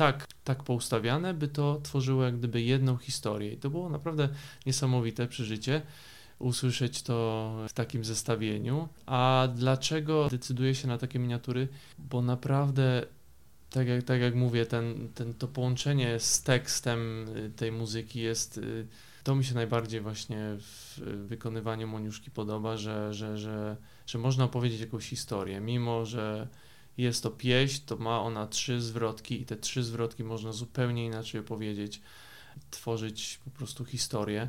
tak, 0.00 0.26
tak 0.44 0.62
poustawiane, 0.62 1.34
by 1.34 1.48
to 1.48 1.80
tworzyło 1.82 2.24
jak 2.24 2.38
gdyby 2.38 2.62
jedną 2.62 2.96
historię. 2.96 3.52
I 3.52 3.56
to 3.56 3.70
było 3.70 3.88
naprawdę 3.88 4.28
niesamowite 4.66 5.26
przeżycie 5.26 5.82
usłyszeć 6.38 7.02
to 7.02 7.56
w 7.68 7.72
takim 7.72 8.04
zestawieniu. 8.04 8.88
A 9.06 9.48
dlaczego 9.54 10.28
decyduję 10.30 10.74
się 10.74 10.88
na 10.88 10.98
takie 10.98 11.18
miniatury? 11.18 11.68
Bo 11.98 12.22
naprawdę, 12.22 13.06
tak 13.70 13.88
jak, 13.88 14.02
tak 14.02 14.20
jak 14.20 14.34
mówię, 14.34 14.66
ten, 14.66 15.08
ten, 15.14 15.34
to 15.34 15.48
połączenie 15.48 16.18
z 16.18 16.42
tekstem 16.42 17.26
y, 17.36 17.50
tej 17.50 17.72
muzyki 17.72 18.20
jest. 18.20 18.58
Y, 18.58 18.86
to 19.24 19.34
mi 19.34 19.44
się 19.44 19.54
najbardziej 19.54 20.00
właśnie 20.00 20.38
w 20.58 21.00
wykonywaniu 21.26 21.88
Moniuszki 21.88 22.30
podoba, 22.30 22.76
że, 22.76 23.14
że, 23.14 23.38
że, 23.38 23.76
że 24.06 24.18
można 24.18 24.44
opowiedzieć 24.44 24.80
jakąś 24.80 25.08
historię, 25.08 25.60
mimo 25.60 26.04
że 26.04 26.48
jest 26.98 27.22
to 27.22 27.30
pieśń, 27.30 27.82
to 27.86 27.96
ma 27.96 28.20
ona 28.20 28.46
trzy 28.46 28.80
zwrotki 28.80 29.42
i 29.42 29.46
te 29.46 29.56
trzy 29.56 29.82
zwrotki 29.82 30.24
można 30.24 30.52
zupełnie 30.52 31.06
inaczej 31.06 31.40
opowiedzieć, 31.40 32.00
tworzyć 32.70 33.40
po 33.44 33.50
prostu 33.50 33.84
historię, 33.84 34.48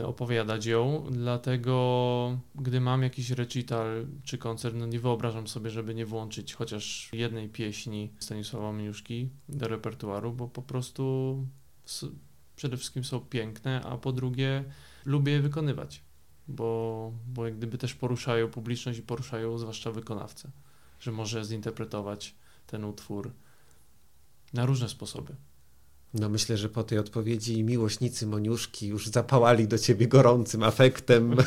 y, 0.00 0.06
opowiadać 0.06 0.66
ją, 0.66 1.06
dlatego 1.10 2.38
gdy 2.54 2.80
mam 2.80 3.02
jakiś 3.02 3.30
recital 3.30 4.06
czy 4.24 4.38
koncert, 4.38 4.76
no 4.78 4.86
nie 4.86 5.00
wyobrażam 5.00 5.48
sobie, 5.48 5.70
żeby 5.70 5.94
nie 5.94 6.06
włączyć 6.06 6.54
chociaż 6.54 7.10
jednej 7.12 7.48
pieśni 7.48 8.10
Stanisława 8.18 8.72
Mniuszki 8.72 9.28
do 9.48 9.68
repertuaru, 9.68 10.32
bo 10.32 10.48
po 10.48 10.62
prostu 10.62 11.46
przede 12.56 12.76
wszystkim 12.76 13.04
są 13.04 13.20
piękne, 13.20 13.82
a 13.82 13.96
po 13.96 14.12
drugie 14.12 14.64
lubię 15.04 15.32
je 15.32 15.40
wykonywać, 15.40 16.02
bo, 16.48 17.12
bo 17.26 17.44
jak 17.44 17.56
gdyby 17.56 17.78
też 17.78 17.94
poruszają 17.94 18.48
publiczność 18.48 18.98
i 18.98 19.02
poruszają 19.02 19.58
zwłaszcza 19.58 19.92
wykonawcę 19.92 20.50
że 21.00 21.12
może 21.12 21.44
zinterpretować 21.44 22.34
ten 22.66 22.84
utwór 22.84 23.32
na 24.52 24.66
różne 24.66 24.88
sposoby. 24.88 25.36
No 26.14 26.28
myślę, 26.28 26.56
że 26.56 26.68
po 26.68 26.82
tej 26.82 26.98
odpowiedzi 26.98 27.64
miłośnicy 27.64 28.26
Moniuszki 28.26 28.86
już 28.86 29.06
zapałali 29.06 29.68
do 29.68 29.78
ciebie 29.78 30.08
gorącym 30.08 30.62
afektem. 30.62 31.34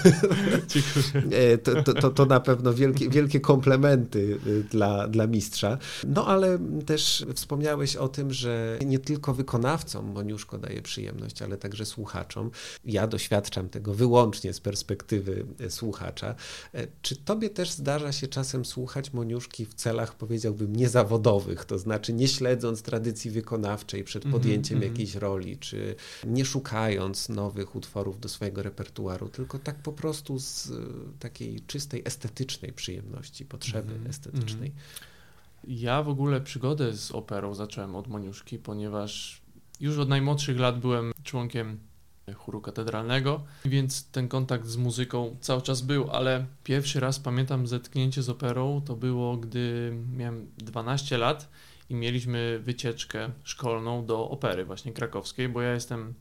E, 1.31 1.57
to, 1.57 1.83
to, 1.83 1.93
to, 1.93 2.09
to, 2.09 2.25
na 2.25 2.39
pewno 2.39 2.73
wielkie, 2.73 3.09
wielkie 3.09 3.39
komplementy 3.39 4.37
y, 4.47 4.63
dla, 4.63 5.07
dla 5.07 5.27
mistrza. 5.27 5.77
No 6.07 6.27
ale 6.27 6.59
też 6.85 7.25
wspomniałeś 7.35 7.95
o 7.95 8.07
tym, 8.07 8.33
że 8.33 8.79
nie 8.85 8.99
tylko 8.99 9.33
wykonawcom 9.33 10.11
Moniuszko 10.11 10.57
daje 10.57 10.81
przyjemność, 10.81 11.41
ale 11.41 11.57
także 11.57 11.85
słuchaczom. 11.85 12.51
Ja 12.85 13.07
doświadczam 13.07 13.69
tego 13.69 13.93
wyłącznie 13.93 14.53
z 14.53 14.59
perspektywy 14.59 15.45
e, 15.59 15.69
słuchacza. 15.69 16.35
E, 16.73 16.87
czy 17.01 17.15
tobie 17.15 17.49
też 17.49 17.71
zdarza 17.71 18.11
się 18.11 18.27
czasem 18.27 18.65
słuchać 18.65 19.13
Moniuszki 19.13 19.65
w 19.65 19.73
celach, 19.73 20.15
powiedziałbym, 20.15 20.75
niezawodowych, 20.75 21.65
to 21.65 21.79
znaczy 21.79 22.13
nie 22.13 22.27
śledząc 22.27 22.81
tradycji 22.81 23.31
wykonawczej 23.31 24.03
przed 24.03 24.23
podjęciem 24.23 24.50
podjęciem 24.51 24.77
mm 24.77 24.89
-hmm. 24.89 24.91
jakiejś 24.91 25.15
roli, 25.15 25.57
czy 25.57 25.95
nie 26.23 26.45
szukając 26.45 27.29
nowych 27.29 27.75
utworów 27.75 28.19
do 28.19 28.29
swojego 28.29 28.63
repertuaru, 28.63 29.29
tylko 29.29 29.59
tak 29.59 29.75
po 29.75 29.91
prostu 29.91 30.39
z 30.39 30.71
e, 30.71 30.73
takiej 31.19 31.61
czystej 31.67 32.01
estetycznej 32.05 32.73
przyjemności, 32.73 33.45
potrzeby 33.45 33.91
mm 33.91 34.03
-hmm. 34.03 34.09
estetycznej. 34.09 34.71
Ja 35.67 36.03
w 36.03 36.09
ogóle 36.09 36.41
przygodę 36.41 36.93
z 36.93 37.11
operą 37.11 37.53
zacząłem 37.53 37.95
od 37.95 38.07
Moniuszki, 38.07 38.59
ponieważ 38.59 39.41
już 39.79 39.97
od 39.97 40.09
najmłodszych 40.09 40.59
lat 40.59 40.79
byłem 40.79 41.11
członkiem 41.23 41.79
chóru 42.35 42.61
katedralnego, 42.61 43.43
więc 43.65 44.05
ten 44.05 44.27
kontakt 44.27 44.67
z 44.67 44.77
muzyką 44.77 45.35
cały 45.41 45.61
czas 45.61 45.81
był, 45.81 46.11
ale 46.11 46.45
pierwszy 46.63 46.99
raz 46.99 47.19
pamiętam 47.19 47.67
zetknięcie 47.67 48.23
z 48.23 48.29
operą 48.29 48.81
to 48.85 48.95
było, 48.95 49.37
gdy 49.37 49.93
miałem 50.17 50.51
12 50.57 51.17
lat 51.17 51.49
i 51.91 51.95
mieliśmy 51.95 52.59
wycieczkę 52.63 53.29
szkolną 53.43 54.05
do 54.05 54.29
opery 54.29 54.65
właśnie 54.65 54.93
krakowskiej, 54.93 55.49
bo 55.49 55.61
ja 55.61 55.73
jestem 55.73 56.13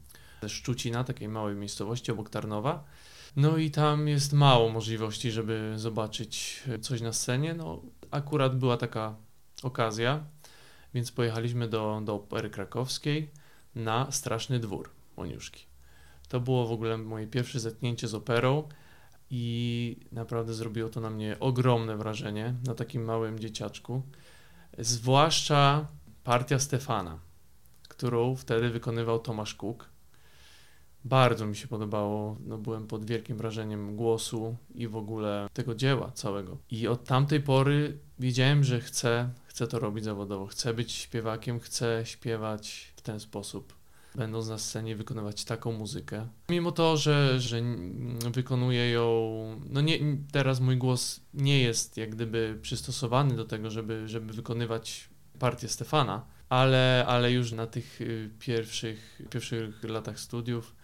ze 0.42 0.48
Szczucina, 0.48 1.04
takiej 1.04 1.28
małej 1.28 1.56
miejscowości 1.56 2.12
obok 2.12 2.30
Tarnowa. 2.30 2.84
No 3.36 3.56
i 3.56 3.70
tam 3.70 4.08
jest 4.08 4.32
mało 4.32 4.68
możliwości, 4.68 5.30
żeby 5.30 5.72
zobaczyć 5.76 6.62
coś 6.80 7.00
na 7.00 7.12
scenie. 7.12 7.54
No 7.54 7.82
akurat 8.10 8.58
była 8.58 8.76
taka 8.76 9.16
okazja, 9.62 10.24
więc 10.94 11.12
pojechaliśmy 11.12 11.68
do, 11.68 12.02
do 12.04 12.14
opery 12.14 12.50
krakowskiej 12.50 13.30
na 13.74 14.12
Straszny 14.12 14.58
Dwór 14.58 14.90
Moniuszki. 15.16 15.66
To 16.28 16.40
było 16.40 16.66
w 16.66 16.72
ogóle 16.72 16.98
moje 16.98 17.26
pierwsze 17.26 17.60
zetknięcie 17.60 18.08
z 18.08 18.14
operą 18.14 18.68
i 19.30 19.96
naprawdę 20.12 20.54
zrobiło 20.54 20.88
to 20.88 21.00
na 21.00 21.10
mnie 21.10 21.36
ogromne 21.40 21.96
wrażenie, 21.96 22.54
na 22.66 22.74
takim 22.74 23.04
małym 23.04 23.38
dzieciaczku. 23.38 24.02
Zwłaszcza 24.78 25.86
partia 26.24 26.58
Stefana, 26.58 27.18
którą 27.88 28.36
wtedy 28.36 28.70
wykonywał 28.70 29.18
Tomasz 29.18 29.54
Kuk. 29.54 29.88
Bardzo 31.04 31.46
mi 31.46 31.56
się 31.56 31.68
podobało, 31.68 32.36
no 32.46 32.58
byłem 32.58 32.86
pod 32.86 33.04
wielkim 33.04 33.36
wrażeniem 33.36 33.96
głosu 33.96 34.56
i 34.74 34.88
w 34.88 34.96
ogóle 34.96 35.48
tego 35.52 35.74
dzieła 35.74 36.10
całego. 36.12 36.56
I 36.70 36.88
od 36.88 37.04
tamtej 37.04 37.40
pory 37.40 37.98
wiedziałem, 38.18 38.64
że 38.64 38.80
chcę, 38.80 39.30
chcę 39.46 39.66
to 39.66 39.78
robić 39.78 40.04
zawodowo, 40.04 40.46
chcę 40.46 40.74
być 40.74 40.92
śpiewakiem, 40.92 41.60
chcę 41.60 42.02
śpiewać 42.04 42.92
w 42.96 43.00
ten 43.00 43.20
sposób 43.20 43.79
będąc 44.14 44.48
na 44.48 44.58
scenie, 44.58 44.96
wykonywać 44.96 45.44
taką 45.44 45.72
muzykę. 45.72 46.28
Mimo 46.48 46.72
to, 46.72 46.96
że, 46.96 47.40
że 47.40 47.62
wykonuję 48.32 48.90
ją, 48.90 49.60
no 49.70 49.80
nie, 49.80 49.98
teraz 50.32 50.60
mój 50.60 50.76
głos 50.76 51.20
nie 51.34 51.62
jest 51.62 51.96
jak 51.96 52.10
gdyby 52.10 52.58
przystosowany 52.62 53.36
do 53.36 53.44
tego, 53.44 53.70
żeby, 53.70 54.08
żeby 54.08 54.32
wykonywać 54.32 55.08
partię 55.38 55.68
Stefana, 55.68 56.26
ale, 56.48 57.04
ale 57.08 57.32
już 57.32 57.52
na 57.52 57.66
tych 57.66 58.00
y, 58.00 58.30
pierwszych, 58.38 59.22
pierwszych 59.30 59.84
latach 59.84 60.20
studiów, 60.20 60.74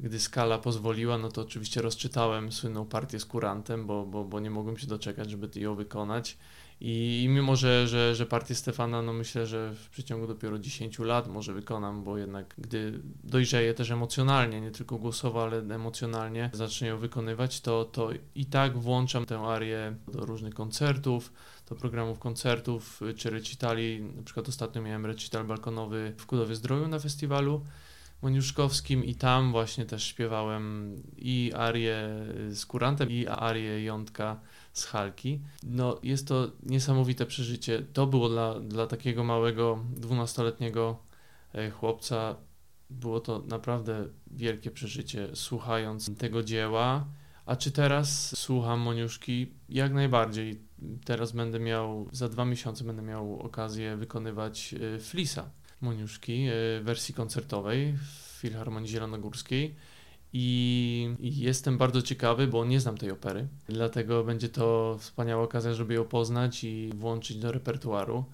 gdy 0.00 0.20
skala 0.20 0.58
pozwoliła, 0.58 1.18
no 1.18 1.28
to 1.28 1.42
oczywiście 1.42 1.82
rozczytałem 1.82 2.52
słynną 2.52 2.86
partię 2.86 3.20
z 3.20 3.24
kurantem, 3.24 3.86
bo, 3.86 4.06
bo, 4.06 4.24
bo 4.24 4.40
nie 4.40 4.50
mogłem 4.50 4.76
się 4.76 4.86
doczekać, 4.86 5.30
żeby 5.30 5.60
ją 5.60 5.74
wykonać. 5.74 6.36
I, 6.86 7.26
mimo, 7.28 7.56
że, 7.56 7.88
że, 7.88 8.14
że 8.14 8.26
partię 8.26 8.54
Stefana, 8.54 9.02
no 9.02 9.12
myślę, 9.12 9.46
że 9.46 9.74
w 9.74 9.88
przeciągu 9.88 10.26
dopiero 10.26 10.58
10 10.58 10.98
lat 10.98 11.28
może 11.28 11.52
wykonam, 11.52 12.04
bo 12.04 12.18
jednak 12.18 12.54
gdy 12.58 13.00
dojrzeję 13.24 13.74
też 13.74 13.90
emocjonalnie, 13.90 14.60
nie 14.60 14.70
tylko 14.70 14.98
głosowo, 14.98 15.42
ale 15.42 15.58
emocjonalnie 15.58 16.50
zacznę 16.52 16.86
ją 16.86 16.98
wykonywać, 16.98 17.60
to, 17.60 17.84
to 17.84 18.10
i 18.34 18.46
tak 18.46 18.78
włączam 18.78 19.26
tę 19.26 19.38
arię 19.38 19.96
do 20.12 20.26
różnych 20.26 20.54
koncertów, 20.54 21.32
do 21.68 21.74
programów 21.74 22.18
koncertów 22.18 23.00
czy 23.16 23.30
recitali. 23.30 24.02
Na 24.16 24.22
przykład 24.22 24.48
ostatnio 24.48 24.82
miałem 24.82 25.06
recital 25.06 25.44
balkonowy 25.44 26.14
w 26.18 26.26
Kudowie 26.26 26.54
Zdroju 26.54 26.88
na 26.88 26.98
festiwalu 26.98 27.64
moniuszkowskim 28.22 29.04
i 29.04 29.14
tam 29.14 29.52
właśnie 29.52 29.84
też 29.84 30.04
śpiewałem 30.04 30.96
i 31.16 31.52
arię 31.56 32.08
z 32.50 32.66
Kurantem 32.66 33.10
i 33.10 33.26
arię 33.26 33.84
Jątka 33.84 34.40
z 34.74 34.84
Halki. 34.84 35.40
No 35.62 36.00
jest 36.02 36.28
to 36.28 36.50
niesamowite 36.62 37.26
przeżycie. 37.26 37.82
To 37.92 38.06
było 38.06 38.28
dla, 38.28 38.60
dla 38.60 38.86
takiego 38.86 39.24
małego 39.24 39.84
dwunastoletniego 39.96 40.98
e, 41.54 41.70
chłopca 41.70 42.36
było 42.90 43.20
to 43.20 43.42
naprawdę 43.48 44.08
wielkie 44.30 44.70
przeżycie 44.70 45.28
słuchając 45.34 46.18
tego 46.18 46.42
dzieła. 46.42 47.06
A 47.46 47.56
czy 47.56 47.70
teraz 47.70 48.38
słucham 48.38 48.80
Moniuszki? 48.80 49.52
Jak 49.68 49.92
najbardziej. 49.92 50.60
Teraz 51.04 51.32
będę 51.32 51.60
miał, 51.60 52.08
za 52.12 52.28
dwa 52.28 52.44
miesiące 52.44 52.84
będę 52.84 53.02
miał 53.02 53.40
okazję 53.40 53.96
wykonywać 53.96 54.74
e, 54.74 54.98
Flisa 54.98 55.50
Moniuszki 55.80 56.46
w 56.48 56.80
e, 56.80 56.84
wersji 56.84 57.14
koncertowej 57.14 57.92
w 57.92 58.38
Filharmonii 58.40 58.88
Zielonogórskiej. 58.88 59.74
I 60.36 61.16
jestem 61.20 61.78
bardzo 61.78 62.02
ciekawy, 62.02 62.46
bo 62.46 62.64
nie 62.64 62.80
znam 62.80 62.98
tej 62.98 63.10
opery, 63.10 63.48
dlatego 63.66 64.24
będzie 64.24 64.48
to 64.48 64.96
wspaniała 65.00 65.42
okazja, 65.42 65.74
żeby 65.74 65.94
ją 65.94 66.04
poznać 66.04 66.64
i 66.64 66.90
włączyć 66.94 67.36
do 67.36 67.52
repertuaru. 67.52 68.24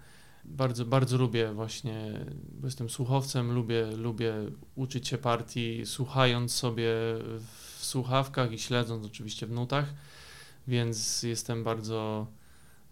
Bardzo, 0.44 0.84
bardzo 0.84 1.16
lubię 1.16 1.52
właśnie, 1.52 2.24
bo 2.52 2.66
jestem 2.66 2.90
słuchowcem, 2.90 3.52
lubię, 3.52 3.86
lubię 3.96 4.34
uczyć 4.74 5.08
się 5.08 5.18
partii, 5.18 5.86
słuchając 5.86 6.54
sobie 6.54 6.92
w 7.78 7.84
słuchawkach 7.84 8.52
i 8.52 8.58
śledząc 8.58 9.06
oczywiście 9.06 9.46
w 9.46 9.52
nutach, 9.52 9.94
więc 10.68 11.22
jestem 11.22 11.64
bardzo, 11.64 12.26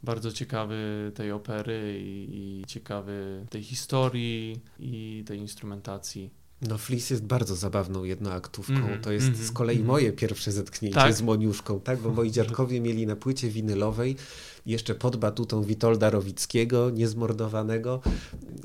bardzo 0.03 0.33
ciekawy 0.33 1.12
tej 1.15 1.33
opery 1.33 2.00
i, 2.03 2.61
i 2.61 2.65
ciekawy 2.67 3.47
tej 3.50 3.62
historii 3.62 4.61
i 4.81 5.25
tej 5.27 5.38
instrumentacji. 5.38 6.38
No, 6.62 6.79
Flis 6.79 7.11
jest 7.11 7.25
bardzo 7.25 7.57
zabawną 7.57 8.05
jednoaktówką. 8.05 8.73
Mm, 8.73 9.00
to 9.00 9.12
jest 9.12 9.27
mm, 9.27 9.38
z 9.38 9.53
kolei 9.53 9.77
mm. 9.77 9.87
moje 9.87 10.12
pierwsze 10.12 10.53
zetknięcie 10.53 10.95
tak? 10.95 11.15
z 11.15 11.23
Moniuszką, 11.23 11.81
tak? 11.81 11.99
Bo 11.99 12.11
moi 12.19 12.31
dziadkowie 12.31 12.81
mieli 12.81 13.07
na 13.07 13.17
płycie 13.17 13.49
winylowej 13.49 14.17
jeszcze 14.69 14.95
pod 14.95 15.17
batutą 15.17 15.63
Witolda 15.63 16.11
Rowickiego, 16.11 16.91
niezmordowanego, 16.91 18.01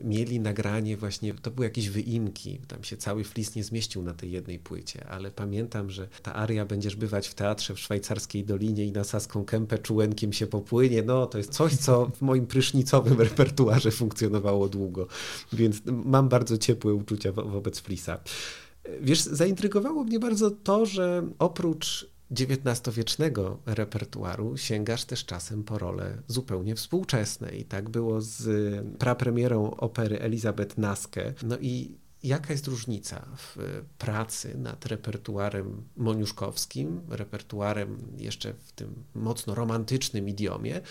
mieli 0.03 0.39
nagranie 0.39 0.97
właśnie, 0.97 1.33
to 1.33 1.51
były 1.51 1.65
jakieś 1.65 1.89
wyimki, 1.89 2.59
tam 2.67 2.83
się 2.83 2.97
cały 2.97 3.23
flis 3.23 3.55
nie 3.55 3.63
zmieścił 3.63 4.03
na 4.03 4.13
tej 4.13 4.31
jednej 4.31 4.59
płycie, 4.59 5.07
ale 5.07 5.31
pamiętam, 5.31 5.89
że 5.89 6.07
ta 6.21 6.35
aria 6.35 6.65
Będziesz 6.65 6.95
bywać 6.95 7.27
w 7.27 7.33
teatrze 7.33 7.75
w 7.75 7.79
szwajcarskiej 7.79 8.43
Dolinie 8.43 8.85
i 8.85 8.91
na 8.91 9.03
Saską 9.03 9.45
Kępę 9.45 9.77
czułenkiem 9.77 10.33
się 10.33 10.47
popłynie, 10.47 11.03
no 11.03 11.25
to 11.25 11.37
jest 11.37 11.51
coś, 11.51 11.73
co 11.75 12.05
w 12.15 12.21
moim 12.21 12.47
prysznicowym 12.47 13.21
repertuarze 13.21 13.91
funkcjonowało 13.91 14.69
długo, 14.69 15.07
więc 15.53 15.81
mam 15.85 16.29
bardzo 16.29 16.57
ciepłe 16.57 16.93
uczucia 16.93 17.31
wo 17.31 17.43
wobec 17.43 17.79
flisa. 17.79 18.19
Wiesz, 19.01 19.21
zaintrygowało 19.21 20.03
mnie 20.03 20.19
bardzo 20.19 20.51
to, 20.51 20.85
że 20.85 21.27
oprócz 21.39 22.12
XIX-wiecznego 22.31 23.59
repertuaru 23.65 24.57
sięgasz 24.57 25.05
też 25.05 25.25
czasem 25.25 25.63
po 25.63 25.77
role 25.77 26.21
zupełnie 26.27 26.75
współczesne. 26.75 27.51
I 27.55 27.65
tak 27.65 27.89
było 27.89 28.21
z 28.21 28.45
prapremierą 28.97 29.71
opery 29.71 30.19
Elizabeth 30.19 30.77
Naske. 30.77 31.33
No 31.43 31.57
i 31.57 31.97
jaka 32.23 32.53
jest 32.53 32.67
różnica 32.67 33.25
w 33.37 33.57
pracy 33.97 34.57
nad 34.57 34.85
repertuarem 34.85 35.83
moniuszkowskim, 35.97 37.01
repertuarem 37.09 37.97
jeszcze 38.17 38.53
w 38.53 38.71
tym 38.71 39.03
mocno 39.15 39.55
romantycznym 39.55 40.29
idiomie, 40.29 40.81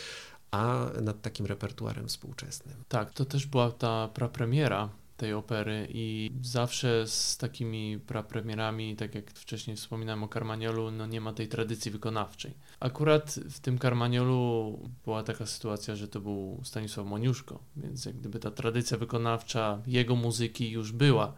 a 0.50 0.90
nad 1.02 1.22
takim 1.22 1.46
repertuarem 1.46 2.08
współczesnym? 2.08 2.74
Tak, 2.88 3.10
to 3.10 3.24
też 3.24 3.46
była 3.46 3.70
ta 3.70 4.08
prapremiera 4.08 4.88
tej 5.22 5.34
opery 5.34 5.88
i 5.90 6.30
zawsze 6.42 7.06
z 7.06 7.36
takimi 7.36 7.98
prapremierami, 7.98 8.96
tak 8.96 9.14
jak 9.14 9.30
wcześniej 9.30 9.76
wspominałem 9.76 10.24
o 10.24 10.28
Carmagnolu, 10.28 10.90
no 10.90 11.06
nie 11.06 11.20
ma 11.20 11.32
tej 11.32 11.48
tradycji 11.48 11.90
wykonawczej. 11.90 12.54
Akurat 12.80 13.34
w 13.50 13.60
tym 13.60 13.78
Carmagnolu 13.78 14.78
była 15.04 15.22
taka 15.22 15.46
sytuacja, 15.46 15.96
że 15.96 16.08
to 16.08 16.20
był 16.20 16.60
Stanisław 16.64 17.06
Moniuszko, 17.06 17.58
więc 17.76 18.04
jak 18.04 18.16
gdyby 18.16 18.38
ta 18.38 18.50
tradycja 18.50 18.98
wykonawcza 18.98 19.82
jego 19.87 20.16
muzyki 20.16 20.70
już 20.70 20.92
była, 20.92 21.35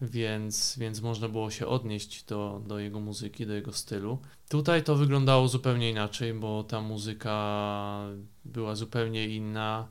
więc, 0.00 0.76
więc 0.78 1.00
można 1.00 1.28
było 1.28 1.50
się 1.50 1.66
odnieść 1.66 2.24
do, 2.24 2.62
do 2.66 2.78
jego 2.78 3.00
muzyki, 3.00 3.46
do 3.46 3.54
jego 3.54 3.72
stylu. 3.72 4.18
Tutaj 4.48 4.84
to 4.84 4.96
wyglądało 4.96 5.48
zupełnie 5.48 5.90
inaczej, 5.90 6.34
bo 6.34 6.64
ta 6.64 6.80
muzyka 6.80 7.34
była 8.44 8.74
zupełnie 8.74 9.28
inna 9.28 9.88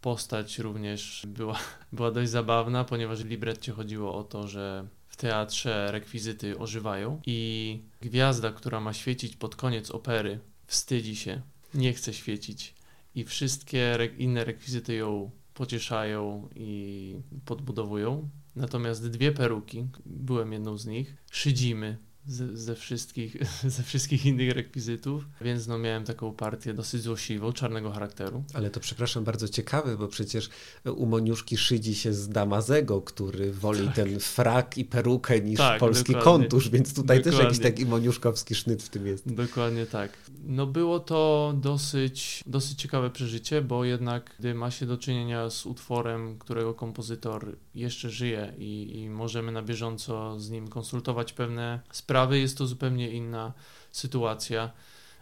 postać 0.00 0.58
również 0.58 1.26
była, 1.26 1.58
była 1.92 2.10
dość 2.10 2.30
zabawna, 2.30 2.84
ponieważ 2.84 3.24
w 3.24 3.28
libretcie 3.28 3.72
chodziło 3.72 4.14
o 4.14 4.24
to, 4.24 4.48
że 4.48 4.86
w 5.08 5.16
teatrze 5.16 5.92
rekwizyty 5.92 6.58
ożywają 6.58 7.20
i 7.26 7.80
gwiazda, 8.00 8.52
która 8.52 8.80
ma 8.80 8.92
świecić 8.92 9.36
pod 9.36 9.56
koniec 9.56 9.90
opery, 9.90 10.38
wstydzi 10.66 11.16
się, 11.16 11.42
nie 11.74 11.92
chce 11.92 12.14
świecić 12.14 12.74
i 13.14 13.24
wszystkie 13.24 13.94
re 13.94 14.06
inne 14.06 14.44
rekwizyty 14.44 14.94
ją 14.94 15.30
pocieszają 15.54 16.48
i 16.54 17.16
podbudowują. 17.44 18.28
Natomiast 18.56 19.10
dwie 19.10 19.32
peruki, 19.32 19.86
byłem 20.06 20.52
jedną 20.52 20.78
z 20.78 20.86
nich, 20.86 21.16
szydzimy 21.30 21.96
ze, 22.30 22.56
ze, 22.56 22.74
wszystkich, 22.74 23.36
ze 23.76 23.82
wszystkich 23.82 24.26
innych 24.26 24.52
rekwizytów, 24.52 25.24
więc 25.40 25.66
no 25.66 25.78
miałem 25.78 26.04
taką 26.04 26.32
partię 26.32 26.74
dosyć 26.74 27.02
złośliwą, 27.02 27.52
czarnego 27.52 27.90
charakteru. 27.90 28.44
Ale 28.54 28.70
to 28.70 28.80
przepraszam, 28.80 29.24
bardzo 29.24 29.48
ciekawe, 29.48 29.96
bo 29.96 30.08
przecież 30.08 30.50
u 30.84 31.06
Moniuszki 31.06 31.56
szydzi 31.56 31.94
się 31.94 32.12
z 32.12 32.28
Damazego, 32.28 33.02
który 33.02 33.52
woli 33.52 33.86
tak. 33.86 33.94
ten 33.94 34.20
frak 34.20 34.78
i 34.78 34.84
perukę 34.84 35.40
niż 35.40 35.58
tak, 35.58 35.80
polski 35.80 36.12
dokładnie. 36.12 36.32
kontusz, 36.32 36.68
więc 36.68 36.94
tutaj 36.94 37.18
dokładnie. 37.18 37.38
też 37.38 37.44
jakiś 37.44 37.58
taki 37.58 37.86
moniuszkowski 37.86 38.54
sznyt 38.54 38.82
w 38.82 38.88
tym 38.88 39.06
jest. 39.06 39.34
Dokładnie 39.34 39.86
tak. 39.86 40.12
No 40.44 40.66
było 40.66 41.00
to 41.00 41.54
dosyć, 41.56 42.44
dosyć 42.46 42.78
ciekawe 42.78 43.10
przeżycie, 43.10 43.62
bo 43.62 43.84
jednak 43.84 44.34
gdy 44.38 44.54
ma 44.54 44.70
się 44.70 44.86
do 44.86 44.98
czynienia 44.98 45.50
z 45.50 45.66
utworem, 45.66 46.38
którego 46.38 46.74
kompozytor 46.74 47.56
jeszcze 47.74 48.10
żyje 48.10 48.54
i, 48.58 49.00
i 49.00 49.10
możemy 49.10 49.52
na 49.52 49.62
bieżąco 49.62 50.40
z 50.40 50.50
nim 50.50 50.68
konsultować 50.68 51.32
pewne 51.32 51.80
sprawy, 51.92 52.19
sprawy 52.20 52.38
jest 52.38 52.58
to 52.58 52.66
zupełnie 52.66 53.10
inna 53.10 53.52
sytuacja, 53.92 54.70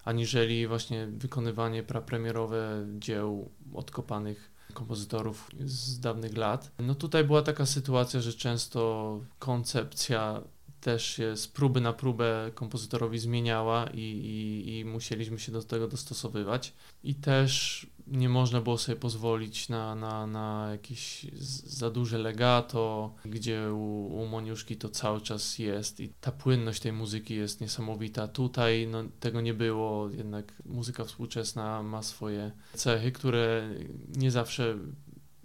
aniżeli 0.05 0.67
właśnie 0.67 1.07
wykonywanie 1.07 1.83
prapremierowe 1.83 2.87
dzieł 2.99 3.51
odkopanych 3.75 4.51
kompozytorów 4.75 5.51
z 5.65 6.01
dawnych 6.01 6.37
lat. 6.37 6.71
No 6.79 6.95
tutaj 6.95 7.25
była 7.25 7.43
taka 7.43 7.67
sytuacja, 7.67 8.21
że 8.21 8.33
często 8.33 9.21
koncepcja 9.39 10.41
też 10.81 11.07
się 11.07 11.37
z 11.37 11.49
próby 11.49 11.81
na 11.81 11.93
próbę 11.93 12.51
kompozytorowi 12.55 13.19
zmieniała 13.19 13.87
i, 13.95 14.01
i, 14.01 14.79
i 14.79 14.85
musieliśmy 14.85 15.39
się 15.39 15.53
do 15.53 15.63
tego 15.63 15.89
dostosowywać. 15.89 16.73
I 17.05 17.15
też 17.15 17.87
nie 18.11 18.29
można 18.29 18.61
było 18.61 18.79
sobie 18.79 18.97
pozwolić 18.97 19.68
na, 19.68 19.94
na, 19.94 20.27
na 20.27 20.68
jakieś 20.71 21.27
za 21.64 21.90
duże 21.90 22.18
legato, 22.18 23.14
gdzie 23.25 23.73
u, 23.73 24.07
u 24.23 24.27
Moniuszki 24.27 24.77
to 24.77 24.88
cały 24.88 25.21
czas 25.21 25.59
jest 25.59 26.01
i 26.01 26.09
ta 26.21 26.33
płynność 26.33 26.81
tej 26.81 26.92
muzyki 26.92 27.35
jest 27.35 27.61
niesamowita. 27.61 28.29
Tutaj 28.29 28.88
no, 28.90 29.05
tego 29.21 29.40
nie 29.40 29.55
było, 29.55 30.11
jednak 30.11 30.62
muzyka 30.66 31.05
współczesna 31.05 31.83
ma 31.83 32.03
swoje 32.03 32.53
cechy, 32.75 33.12
które 33.12 33.71
nie 34.16 34.31
zawsze 34.31 34.79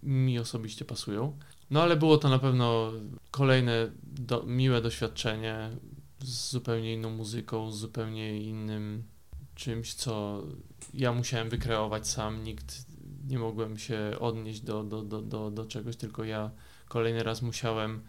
mi 0.03 0.39
osobiście 0.39 0.85
pasują. 0.85 1.37
No 1.69 1.83
ale 1.83 1.95
było 1.95 2.17
to 2.17 2.29
na 2.29 2.39
pewno 2.39 2.91
kolejne 3.31 3.91
do, 4.03 4.43
miłe 4.43 4.81
doświadczenie 4.81 5.69
z 6.19 6.51
zupełnie 6.51 6.93
inną 6.93 7.09
muzyką, 7.09 7.71
z 7.71 7.77
zupełnie 7.77 8.41
innym 8.41 9.03
czymś, 9.55 9.93
co 9.93 10.43
ja 10.93 11.13
musiałem 11.13 11.49
wykreować 11.49 12.07
sam, 12.07 12.43
nikt 12.43 12.85
nie 13.27 13.39
mogłem 13.39 13.77
się 13.77 14.11
odnieść 14.19 14.61
do, 14.61 14.83
do, 14.83 15.01
do, 15.01 15.21
do, 15.21 15.51
do 15.51 15.65
czegoś, 15.65 15.95
tylko 15.95 16.23
ja 16.23 16.51
kolejny 16.87 17.23
raz 17.23 17.41
musiałem 17.41 18.01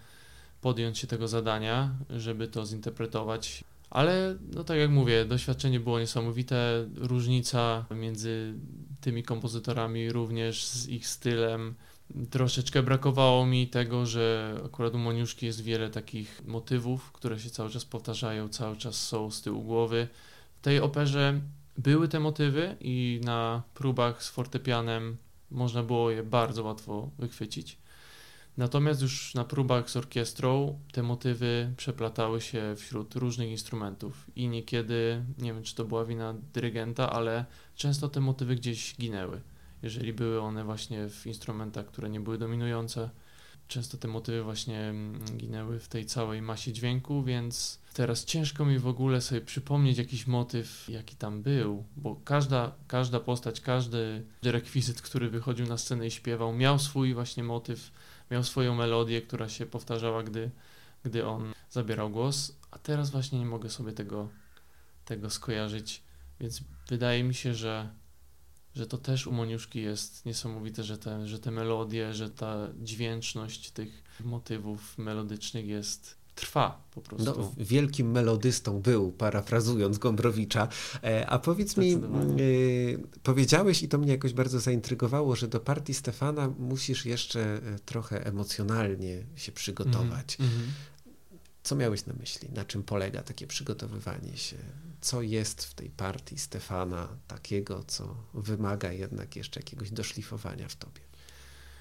podjąć 0.61 0.99
się 0.99 1.07
tego 1.07 1.29
zadania, 1.29 1.95
żeby 2.11 2.49
to 2.49 2.67
zinterpretować. 2.67 3.65
Ale, 3.91 4.37
no 4.55 4.65
tak 4.65 4.79
jak 4.79 4.91
mówię, 4.91 5.25
doświadczenie 5.25 5.81
było 5.81 5.99
niesamowite. 6.01 6.87
Różnica 6.97 7.85
między 7.91 8.55
tymi 9.01 9.23
kompozytorami, 9.23 10.13
również 10.13 10.67
z 10.67 10.89
ich 10.89 11.09
stylem. 11.09 11.75
Troszeczkę 12.31 12.83
brakowało 12.83 13.47
mi 13.47 13.69
tego, 13.69 14.07
że 14.07 14.55
akurat 14.67 14.95
u 14.95 14.99
Moniuszki 14.99 15.47
jest 15.47 15.61
wiele 15.61 15.91
takich 15.91 16.43
motywów, 16.47 17.13
które 17.13 17.41
się 17.41 17.51
cały 17.51 17.71
czas 17.71 17.85
powtarzają, 17.85 18.49
cały 18.49 18.77
czas 18.77 18.95
są 18.95 19.31
z 19.31 19.43
tyłu 19.43 19.63
głowy. 19.63 20.09
Tej 20.65 20.81
operze 20.81 21.41
były 21.79 22.09
te 22.09 22.21
motywy 22.21 22.77
i 22.81 23.21
na 23.25 23.63
próbach 23.75 24.23
z 24.23 24.29
fortepianem 24.29 25.17
można 25.51 25.83
było 25.83 26.11
je 26.11 26.23
bardzo 26.23 26.65
łatwo 26.65 27.11
wychwycić. 27.19 27.79
Natomiast 28.57 29.03
już 29.03 29.35
na 29.35 29.45
próbach 29.45 29.91
z 29.91 29.97
orkiestrą 29.97 30.81
te 30.93 31.03
motywy 31.03 31.73
przeplatały 31.77 32.41
się 32.41 32.75
wśród 32.77 33.15
różnych 33.15 33.51
instrumentów 33.51 34.27
i 34.37 34.49
niekiedy, 34.49 35.25
nie 35.39 35.55
wiem 35.55 35.63
czy 35.63 35.75
to 35.75 35.85
była 35.85 36.05
wina 36.05 36.35
dyrygenta, 36.53 37.13
ale 37.13 37.45
często 37.75 38.09
te 38.09 38.21
motywy 38.21 38.57
gdzieś 38.57 38.97
ginęły, 38.97 39.41
jeżeli 39.83 40.13
były 40.13 40.41
one 40.41 40.65
właśnie 40.65 41.09
w 41.09 41.27
instrumentach, 41.27 41.87
które 41.87 42.11
nie 42.11 42.21
były 42.21 42.39
dominujące. 42.39 43.11
Często 43.69 43.97
te 43.97 44.09
motywy 44.09 44.43
właśnie 44.43 44.81
mm, 44.81 45.25
ginęły 45.37 45.79
w 45.79 45.89
tej 45.89 46.07
całej 46.07 46.43
masie 46.43 46.73
dźwięku, 46.73 47.23
więc 47.23 47.81
teraz 47.95 48.25
ciężko 48.25 48.65
mi 48.65 48.79
w 48.79 48.87
ogóle 48.87 49.21
sobie 49.21 49.41
przypomnieć 49.41 49.99
jakiś 49.99 50.27
motyw, 50.27 50.89
jaki 50.89 51.17
tam 51.17 51.43
był, 51.43 51.85
bo 51.97 52.17
każda, 52.25 52.73
każda 52.89 53.21
postać, 53.21 53.61
każdy 53.61 54.25
rekwizyt, 54.43 55.03
który 55.03 55.31
wychodził 55.31 55.67
na 55.67 55.79
scenę 55.79 56.07
i 56.07 56.11
śpiewał, 56.11 56.53
miał 56.53 56.79
swój 56.79 57.15
właśnie 57.15 57.45
motyw, 57.45 57.91
miał 58.31 58.45
swoją 58.45 58.75
melodię, 58.75 59.23
która 59.23 59.49
się 59.49 59.67
powtarzała, 59.67 60.23
gdy, 60.23 60.51
gdy 61.05 61.27
on 61.27 61.53
zabierał 61.71 62.11
głos, 62.11 62.57
a 62.71 62.79
teraz 62.79 63.11
właśnie 63.11 63.39
nie 63.39 63.47
mogę 63.47 63.71
sobie 63.71 63.93
tego, 63.93 64.29
tego 65.05 65.31
skojarzyć, 65.31 66.03
więc 66.41 66.61
wydaje 66.89 67.25
mi 67.25 67.35
się, 67.35 67.55
że 67.55 67.89
że 68.75 68.87
to 68.87 68.99
też 68.99 69.27
u 69.27 69.33
Moniuszki 69.33 69.83
jest 69.83 70.27
niesamowite, 70.27 70.85
że 70.85 70.99
te, 70.99 71.29
że 71.29 71.39
te 71.39 71.51
melodie, 71.51 72.15
że 72.15 72.31
ta 72.31 72.69
dźwięczność 72.83 73.71
tych 73.71 74.03
motywów 74.25 74.99
melodycznych 74.99 75.67
jest 75.67 76.25
trwa 76.35 76.85
po 76.95 77.01
prostu. 77.01 77.35
No, 77.39 77.53
wielkim 77.57 78.11
melodystą 78.11 78.81
był, 78.81 79.13
parafrazując 79.13 79.99
Gombrowicza. 79.99 80.69
E, 81.05 81.27
a 81.27 81.39
powiedz 81.39 81.77
mi, 81.77 81.95
y, 82.41 82.99
powiedziałeś 83.23 83.83
i 83.83 83.89
to 83.89 83.99
mnie 83.99 84.13
jakoś 84.13 84.33
bardzo 84.33 84.61
zaintrygowało, 84.61 85.37
że 85.37 85.49
do 85.49 85.61
partii 85.61 85.95
Stefana 85.95 86.53
musisz 86.59 87.07
jeszcze 87.07 87.41
e, 87.41 87.61
trochę 87.85 88.27
emocjonalnie 88.27 89.23
się 89.37 89.53
przygotować. 89.53 90.37
Mm 90.41 90.53
-hmm. 90.53 90.94
Co 91.65 91.77
miałeś 91.77 92.07
na 92.07 92.13
myśli? 92.15 92.49
Na 92.53 92.65
czym 92.65 92.83
polega 92.83 93.23
takie 93.23 93.47
przygotowywanie 93.47 94.37
się? 94.37 94.57
Co 95.01 95.23
jest 95.23 95.65
w 95.65 95.75
tej 95.75 95.91
partii 95.91 96.39
Stefana 96.39 97.09
takiego, 97.29 97.85
co 97.87 98.17
wymaga 98.35 98.93
jednak 98.93 99.37
jeszcze 99.37 99.61
jakiegoś 99.61 99.91
doszlifowania 99.91 100.69
w 100.69 100.77
tobie? 100.77 101.01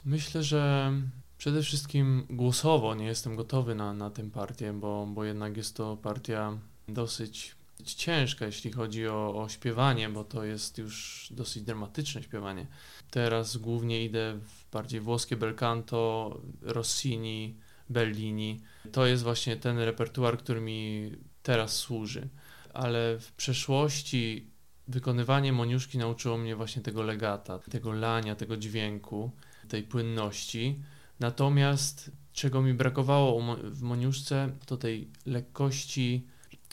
Myślę, 0.06 0.44
że 0.44 0.92
przede 1.38 1.64
wszystkim 1.64 2.26
głosowo 2.30 2.96
nie 2.96 3.06
jestem 3.06 3.36
gotowy 3.36 3.76
na, 3.76 3.94
na 3.94 4.10
tę 4.10 4.30
partię, 4.30 4.74
bo, 4.74 5.08
bo 5.14 5.24
jednak 5.24 5.58
jest 5.58 5.76
to 5.76 5.98
partia 5.98 6.58
dosyć 6.88 7.56
ciężka, 7.84 8.46
jeśli 8.46 8.72
chodzi 8.72 9.08
o, 9.08 9.42
o 9.44 9.50
śpiewanie, 9.50 10.10
bo 10.10 10.24
to 10.24 10.44
jest 10.44 10.78
już 10.78 11.28
dosyć 11.32 11.64
dramatyczne 11.64 12.24
śpiewanie. 12.24 12.68
Teraz 13.12 13.58
głównie 13.58 14.06
idę 14.06 14.40
w 14.40 14.72
bardziej 14.72 15.02
włoskie 15.02 15.38
bel 15.38 15.56
canto, 15.56 16.42
Rossini, 16.62 17.58
Bellini. 17.90 18.62
To 18.92 19.06
jest 19.06 19.24
właśnie 19.24 19.56
ten 19.56 19.80
repertuar, 19.80 20.38
który 20.38 20.62
mi 20.62 21.12
teraz 21.44 21.76
służy. 21.76 22.30
Ale 22.74 23.20
w 23.20 23.32
przeszłości 23.32 24.48
wykonywanie 24.88 25.54
moniuszki 25.54 25.98
nauczyło 25.98 26.38
mnie 26.38 26.56
właśnie 26.56 26.82
tego 26.82 27.04
legata, 27.04 27.60
tego 27.60 27.92
lania, 27.92 28.36
tego 28.36 28.58
dźwięku, 28.58 29.32
tej 29.68 29.84
płynności. 29.84 30.80
Natomiast 31.20 32.12
czego 32.34 32.62
mi 32.62 32.74
brakowało 32.74 33.56
w 33.56 33.82
moniuszce, 33.82 34.50
to 34.66 34.78
tej 34.78 35.12
lekkości, 35.26 36.28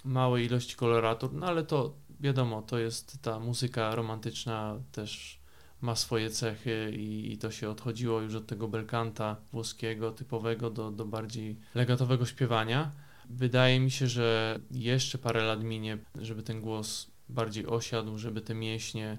małej 0.05 0.47
ilości 0.47 0.77
koloratur, 0.77 1.33
no 1.33 1.47
ale 1.47 1.65
to 1.65 1.95
wiadomo, 2.21 2.63
to 2.63 2.79
jest 2.79 3.23
ta 3.23 3.39
muzyka 3.39 3.95
romantyczna 3.95 4.81
też 4.93 5.40
ma 5.81 5.97
swoje 5.97 6.31
cechy 6.31 6.93
i, 6.97 7.33
i, 7.33 7.39
to 7.39 7.51
się 7.51 7.71
odchodziło 7.71 8.21
już 8.21 8.35
od 8.35 8.47
tego 8.47 8.69
belkanta 8.69 9.37
włoskiego 9.53 10.13
typowego 10.13 10.71
do, 10.71 10.91
do 10.91 11.05
bardziej 11.05 11.57
legatowego 11.75 12.27
śpiewania. 12.27 12.93
Wydaje 13.31 13.81
mi 13.81 13.91
się, 13.91 14.07
że 14.07 14.59
jeszcze 14.71 15.19
parę 15.19 15.43
lat 15.43 15.63
minie, 15.63 15.99
żeby 16.15 16.43
ten 16.43 16.61
głos 16.61 17.11
bardziej 17.29 17.67
osiadł, 17.67 18.19
żeby 18.19 18.41
te 18.41 18.55
mięśnie 18.55 19.19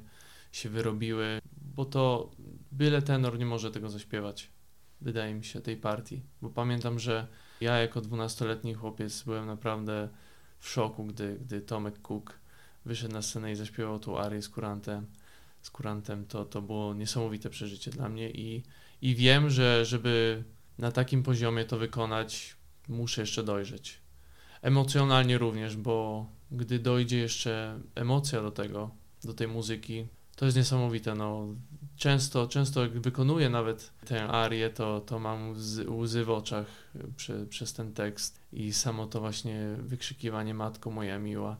się 0.51 0.69
wyrobiły, 0.69 1.41
bo 1.75 1.85
to 1.85 2.31
byle 2.71 3.01
tenor 3.01 3.39
nie 3.39 3.45
może 3.45 3.71
tego 3.71 3.89
zaśpiewać, 3.89 4.49
wydaje 5.01 5.33
mi 5.33 5.45
się, 5.45 5.61
tej 5.61 5.77
partii. 5.77 6.21
Bo 6.41 6.49
pamiętam, 6.49 6.99
że 6.99 7.27
ja 7.61 7.77
jako 7.77 8.01
dwunastoletni 8.01 8.73
chłopiec 8.73 9.23
byłem 9.23 9.45
naprawdę 9.45 10.09
w 10.59 10.69
szoku, 10.69 11.05
gdy, 11.05 11.37
gdy 11.41 11.61
Tomek 11.61 12.01
Cook 12.01 12.39
wyszedł 12.85 13.13
na 13.13 13.21
scenę 13.21 13.51
i 13.51 13.55
zaśpiewał 13.55 13.99
tu 13.99 14.17
arię 14.17 14.41
z 14.41 14.49
kurantem 14.49 15.05
z 15.61 15.69
kurantem, 15.69 16.25
to, 16.25 16.45
to 16.45 16.61
było 16.61 16.93
niesamowite 16.93 17.49
przeżycie 17.49 17.91
dla 17.91 18.09
mnie 18.09 18.29
i, 18.29 18.63
i 19.01 19.15
wiem, 19.15 19.49
że 19.49 19.85
żeby 19.85 20.43
na 20.77 20.91
takim 20.91 21.23
poziomie 21.23 21.65
to 21.65 21.77
wykonać, 21.77 22.55
muszę 22.87 23.21
jeszcze 23.21 23.43
dojrzeć. 23.43 24.01
Emocjonalnie 24.61 25.37
również, 25.37 25.77
bo 25.77 26.25
gdy 26.51 26.79
dojdzie 26.79 27.17
jeszcze 27.17 27.79
emocja 27.95 28.41
do 28.41 28.51
tego, 28.51 28.91
do 29.23 29.33
tej 29.33 29.47
muzyki, 29.47 30.07
to 30.35 30.45
jest 30.45 30.57
niesamowite. 30.57 31.15
No, 31.15 31.47
często, 31.95 32.47
często 32.47 32.81
jak 32.81 32.99
wykonuję 32.99 33.49
nawet 33.49 33.91
tę 34.05 34.27
arię, 34.27 34.69
to, 34.69 34.99
to 34.99 35.19
mam 35.19 35.51
łzy, 35.97 36.25
w 36.25 36.29
oczach 36.29 36.67
przy, 37.15 37.45
przez 37.49 37.73
ten 37.73 37.93
tekst 37.93 38.39
i 38.53 38.73
samo 38.73 39.07
to 39.07 39.19
właśnie 39.19 39.75
wykrzykiwanie 39.79 40.53
Matko 40.53 40.91
moja 40.91 41.19
miła 41.19 41.57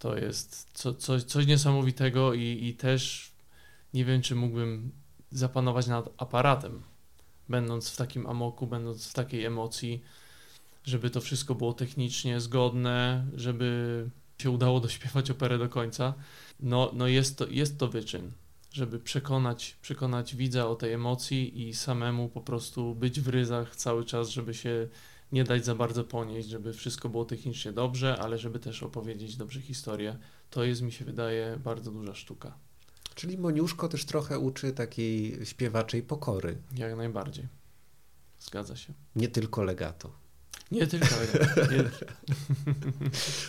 to 0.00 0.16
jest 0.16 0.68
co, 0.74 0.94
coś, 0.94 1.22
coś 1.22 1.46
niesamowitego 1.46 2.34
i, 2.34 2.58
i 2.62 2.74
też 2.74 3.32
nie 3.94 4.04
wiem, 4.04 4.22
czy 4.22 4.34
mógłbym 4.34 4.92
zapanować 5.30 5.86
nad 5.86 6.22
aparatem, 6.22 6.82
będąc 7.48 7.90
w 7.90 7.96
takim 7.96 8.26
amoku, 8.26 8.66
będąc 8.66 9.10
w 9.10 9.12
takiej 9.12 9.44
emocji, 9.44 10.02
żeby 10.84 11.10
to 11.10 11.20
wszystko 11.20 11.54
było 11.54 11.72
technicznie 11.72 12.40
zgodne, 12.40 13.26
żeby 13.34 14.10
się 14.38 14.50
udało 14.50 14.80
dośpiewać 14.86 15.30
operę 15.30 15.58
do 15.58 15.68
końca. 15.68 16.14
No, 16.60 16.90
no 16.92 17.06
jest, 17.06 17.38
to, 17.38 17.46
jest 17.46 17.78
to 17.78 17.88
wyczyn, 17.88 18.32
żeby 18.72 18.98
przekonać, 18.98 19.76
przekonać 19.82 20.36
widza 20.36 20.68
o 20.68 20.74
tej 20.74 20.92
emocji 20.92 21.68
i 21.68 21.74
samemu 21.74 22.28
po 22.28 22.40
prostu 22.40 22.94
być 22.94 23.20
w 23.20 23.28
ryzach 23.28 23.76
cały 23.76 24.04
czas, 24.04 24.28
żeby 24.28 24.54
się 24.54 24.88
nie 25.32 25.44
dać 25.44 25.64
za 25.64 25.74
bardzo 25.74 26.04
ponieść, 26.04 26.48
żeby 26.48 26.72
wszystko 26.72 27.08
było 27.08 27.24
technicznie 27.24 27.72
dobrze, 27.72 28.18
ale 28.18 28.38
żeby 28.38 28.58
też 28.58 28.82
opowiedzieć 28.82 29.36
dobrze 29.36 29.60
historię. 29.60 30.18
To 30.50 30.64
jest, 30.64 30.82
mi 30.82 30.92
się 30.92 31.04
wydaje, 31.04 31.58
bardzo 31.64 31.90
duża 31.90 32.14
sztuka. 32.14 32.58
Czyli 33.14 33.38
Moniuszko 33.38 33.88
też 33.88 34.04
trochę 34.04 34.38
uczy 34.38 34.72
takiej 34.72 35.46
śpiewaczej 35.46 36.02
pokory. 36.02 36.58
Jak 36.76 36.96
najbardziej. 36.96 37.48
Zgadza 38.40 38.76
się. 38.76 38.94
Nie 39.16 39.28
tylko 39.28 39.62
legato. 39.62 40.12
Nie 40.70 40.86
tylko. 40.86 41.06
Nie. 41.70 41.90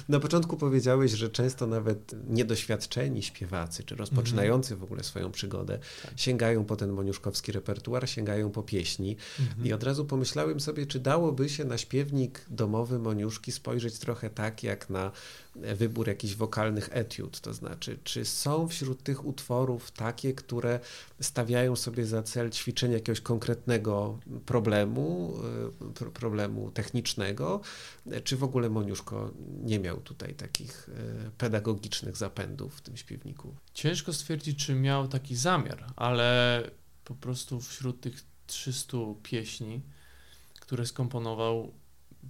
Na 0.10 0.20
początku 0.20 0.58
powiedziałeś, 0.58 1.12
że 1.12 1.30
często 1.30 1.68
nawet 1.68 2.16
niedoświadczeni 2.30 3.24
śpiewacy, 3.24 3.84
czy 3.84 3.96
rozpoczynający 3.96 4.76
w 4.76 4.84
ogóle 4.84 5.04
swoją 5.04 5.32
przygodę, 5.32 5.80
tak. 6.04 6.20
sięgają 6.20 6.66
po 6.66 6.76
ten 6.76 6.92
moniuszkowski 6.92 7.52
repertuar, 7.52 8.10
sięgają 8.10 8.52
po 8.52 8.64
pieśni. 8.64 9.18
Mhm. 9.40 9.68
I 9.68 9.74
od 9.74 9.84
razu 9.84 10.06
pomyślałem 10.06 10.60
sobie, 10.60 10.86
czy 10.86 11.00
dałoby 11.00 11.50
się 11.50 11.66
na 11.66 11.78
śpiewnik 11.78 12.46
domowy 12.50 13.00
Moniuszki 13.00 13.52
spojrzeć 13.52 14.00
trochę 14.00 14.30
tak, 14.30 14.64
jak 14.64 14.90
na 14.90 15.12
wybór 15.56 16.08
jakichś 16.08 16.36
wokalnych 16.36 16.90
etiud, 16.92 17.40
to 17.40 17.54
znaczy, 17.54 18.00
czy 18.04 18.26
są 18.26 18.68
wśród 18.68 19.04
tych 19.04 19.26
utworów 19.26 19.92
takie, 19.92 20.34
które 20.34 20.80
stawiają 21.22 21.76
sobie 21.76 22.06
za 22.06 22.24
cel 22.24 22.50
ćwiczenie 22.50 22.94
jakiegoś 22.94 23.22
konkretnego 23.22 24.20
problemu, 24.46 25.36
e, 26.02 26.12
problemu 26.12 26.72
technicznego, 26.72 27.62
czy 28.24 28.38
w 28.38 28.44
ogóle 28.44 28.70
Moniuszko 28.70 29.32
nie 29.64 29.80
miał 29.80 30.02
tutaj 30.02 30.34
takich 30.34 30.90
e, 30.90 31.32
pedagogicznych 31.32 32.18
zapędów 32.18 32.76
w 32.76 32.82
tym 32.82 32.98
śpiewniku? 32.98 33.56
Ciężko 33.74 34.14
stwierdzić, 34.14 34.66
czy 34.66 34.76
miał 34.76 35.08
taki 35.08 35.36
zamiar, 35.36 35.86
ale 35.96 36.64
po 37.04 37.16
prostu 37.16 37.62
wśród 37.62 38.02
tych 38.02 38.24
300 38.48 38.98
pieśni, 39.24 39.82
które 40.60 40.86
skomponował, 40.86 41.72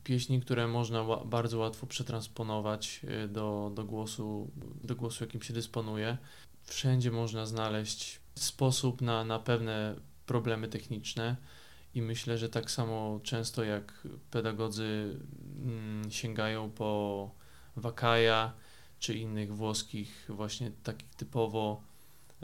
pieśni, 0.03 0.41
które 0.41 0.67
można 0.67 1.03
bardzo 1.25 1.57
łatwo 1.57 1.87
przetransponować 1.87 3.01
y, 3.03 3.27
do, 3.27 3.71
do, 3.75 3.83
głosu, 3.83 4.51
do 4.83 4.95
głosu, 4.95 5.23
jakim 5.23 5.41
się 5.41 5.53
dysponuje. 5.53 6.17
Wszędzie 6.63 7.11
można 7.11 7.45
znaleźć 7.45 8.19
sposób 8.35 9.01
na, 9.01 9.23
na 9.23 9.39
pewne 9.39 9.95
problemy 10.25 10.67
techniczne 10.67 11.35
i 11.95 12.01
myślę, 12.01 12.37
że 12.37 12.49
tak 12.49 12.71
samo 12.71 13.19
często 13.23 13.63
jak 13.63 14.07
pedagodzy 14.31 15.19
mm, 15.63 16.11
sięgają 16.11 16.71
po 16.71 17.31
Wakaja 17.75 18.53
czy 18.99 19.13
innych 19.13 19.55
włoskich 19.55 20.25
właśnie 20.29 20.71
takich 20.83 21.15
typowo 21.15 21.81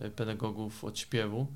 y, 0.05 0.11
pedagogów 0.11 0.83
od 0.83 0.99
śpiewu, 0.99 1.47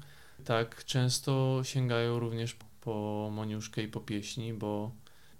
tak 0.45 0.85
często 0.85 1.61
sięgają 1.63 2.19
również 2.19 2.55
po 2.81 3.29
Moniuszkę 3.33 3.83
i 3.83 3.87
po 3.87 3.99
pieśni, 3.99 4.53
bo 4.53 4.91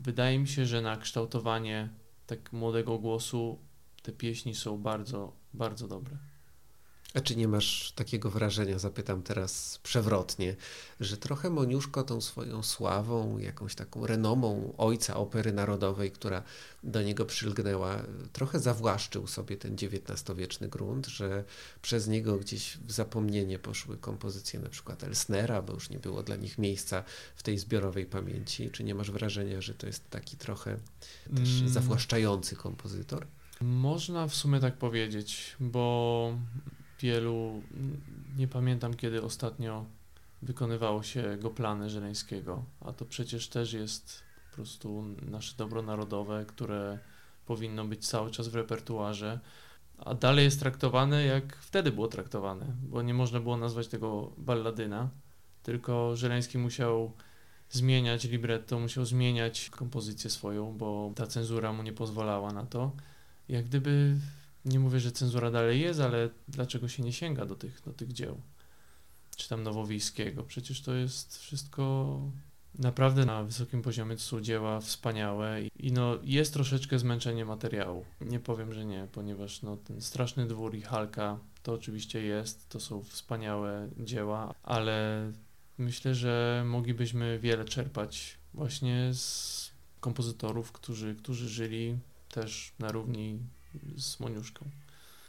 wydaje 0.01 0.39
mi 0.39 0.47
się, 0.47 0.65
że 0.65 0.81
na 0.81 0.97
kształtowanie 0.97 1.89
tak 2.27 2.53
młodego 2.53 2.99
głosu 2.99 3.59
te 4.03 4.11
pieśni 4.11 4.55
są 4.55 4.77
bardzo, 4.77 5.35
bardzo 5.53 5.87
dobre. 5.87 6.17
A 7.13 7.21
czy 7.21 7.35
nie 7.35 7.47
masz 7.47 7.91
takiego 7.91 8.29
wrażenia, 8.29 8.79
zapytam 8.79 9.23
teraz 9.23 9.79
przewrotnie, 9.83 10.55
że 10.99 11.17
trochę 11.17 11.49
Moniuszko 11.49 12.03
tą 12.03 12.21
swoją 12.21 12.63
sławą, 12.63 13.37
jakąś 13.37 13.75
taką 13.75 14.07
renomą 14.07 14.73
ojca 14.77 15.15
opery 15.15 15.53
narodowej, 15.53 16.11
która 16.11 16.43
do 16.83 17.01
niego 17.01 17.25
przylgnęła, 17.25 18.03
trochę 18.33 18.59
zawłaszczył 18.59 19.27
sobie 19.27 19.57
ten 19.57 19.73
XIX-wieczny 19.73 20.67
grunt, 20.67 21.07
że 21.07 21.43
przez 21.81 22.07
niego 22.07 22.37
gdzieś 22.37 22.77
w 22.77 22.91
zapomnienie 22.91 23.59
poszły 23.59 23.97
kompozycje 23.97 24.59
na 24.59 24.69
przykład 24.69 25.03
Elsnera, 25.03 25.61
bo 25.61 25.73
już 25.73 25.89
nie 25.89 25.99
było 25.99 26.23
dla 26.23 26.35
nich 26.35 26.57
miejsca 26.57 27.03
w 27.35 27.43
tej 27.43 27.57
zbiorowej 27.57 28.05
pamięci. 28.05 28.69
Czy 28.69 28.83
nie 28.83 28.95
masz 28.95 29.11
wrażenia, 29.11 29.61
że 29.61 29.73
to 29.73 29.87
jest 29.87 30.09
taki 30.09 30.37
trochę 30.37 30.77
też 31.35 31.59
mm. 31.59 31.69
zawłaszczający 31.69 32.55
kompozytor? 32.55 33.27
Można 33.61 34.27
w 34.27 34.35
sumie 34.35 34.59
tak 34.59 34.77
powiedzieć, 34.77 35.55
bo 35.59 36.37
wielu, 37.01 37.61
nie 38.37 38.47
pamiętam 38.47 38.93
kiedy 38.93 39.21
ostatnio 39.21 39.85
wykonywało 40.41 41.03
się 41.03 41.37
go 41.37 41.49
plany 41.49 41.89
Żeleńskiego, 41.89 42.63
a 42.81 42.93
to 42.93 43.05
przecież 43.05 43.47
też 43.47 43.73
jest 43.73 44.23
po 44.49 44.55
prostu 44.55 45.03
nasze 45.21 45.57
dobro 45.57 45.81
narodowe, 45.81 46.45
które 46.47 46.99
powinno 47.45 47.85
być 47.85 48.07
cały 48.07 48.31
czas 48.31 48.47
w 48.47 48.55
repertuarze, 48.55 49.39
a 49.97 50.13
dalej 50.13 50.45
jest 50.45 50.59
traktowane 50.59 51.25
jak 51.25 51.55
wtedy 51.55 51.91
było 51.91 52.07
traktowane, 52.07 52.65
bo 52.83 53.01
nie 53.01 53.13
można 53.13 53.39
było 53.39 53.57
nazwać 53.57 53.87
tego 53.87 54.31
balladyna, 54.37 55.09
tylko 55.63 56.15
Żeleński 56.15 56.57
musiał 56.57 57.11
zmieniać 57.69 58.23
libretto, 58.23 58.79
musiał 58.79 59.05
zmieniać 59.05 59.69
kompozycję 59.69 60.29
swoją, 60.29 60.77
bo 60.77 61.11
ta 61.15 61.27
cenzura 61.27 61.73
mu 61.73 61.83
nie 61.83 61.93
pozwalała 61.93 62.53
na 62.53 62.65
to. 62.65 62.91
Jak 63.49 63.65
gdyby 63.65 64.15
nie 64.65 64.79
mówię, 64.79 64.99
że 64.99 65.11
cenzura 65.11 65.51
dalej 65.51 65.81
jest, 65.81 65.99
ale 65.99 66.29
dlaczego 66.47 66.87
się 66.87 67.03
nie 67.03 67.13
sięga 67.13 67.45
do 67.45 67.55
tych, 67.55 67.81
do 67.85 67.93
tych 67.93 68.13
dzieł? 68.13 68.41
Czy 69.35 69.49
tam 69.49 69.63
Nowowiejskiego? 69.63 70.43
Przecież 70.43 70.81
to 70.81 70.93
jest 70.93 71.37
wszystko 71.37 72.19
naprawdę 72.79 73.25
na 73.25 73.43
wysokim 73.43 73.81
poziomie. 73.81 74.15
To 74.15 74.21
są 74.21 74.41
dzieła 74.41 74.79
wspaniałe 74.79 75.61
i, 75.79 75.91
no, 75.91 76.17
jest 76.23 76.53
troszeczkę 76.53 76.99
zmęczenie 76.99 77.45
materiału. 77.45 78.05
Nie 78.21 78.39
powiem, 78.39 78.73
że 78.73 78.85
nie, 78.85 79.07
ponieważ 79.11 79.61
no, 79.61 79.77
ten 79.77 80.01
Straszny 80.01 80.47
Dwór 80.47 80.75
i 80.75 80.81
Halka 80.81 81.39
to 81.63 81.73
oczywiście 81.73 82.21
jest, 82.21 82.69
to 82.69 82.79
są 82.79 83.03
wspaniałe 83.03 83.89
dzieła, 83.99 84.53
ale 84.63 85.31
myślę, 85.77 86.15
że 86.15 86.63
moglibyśmy 86.67 87.39
wiele 87.39 87.65
czerpać 87.65 88.37
właśnie 88.53 89.13
z 89.13 89.71
kompozytorów, 89.99 90.71
którzy, 90.71 91.15
którzy 91.15 91.49
żyli 91.49 91.97
też 92.29 92.73
na 92.79 92.91
równi 92.91 93.39
z 93.97 94.19
Moniuszką. 94.19 94.65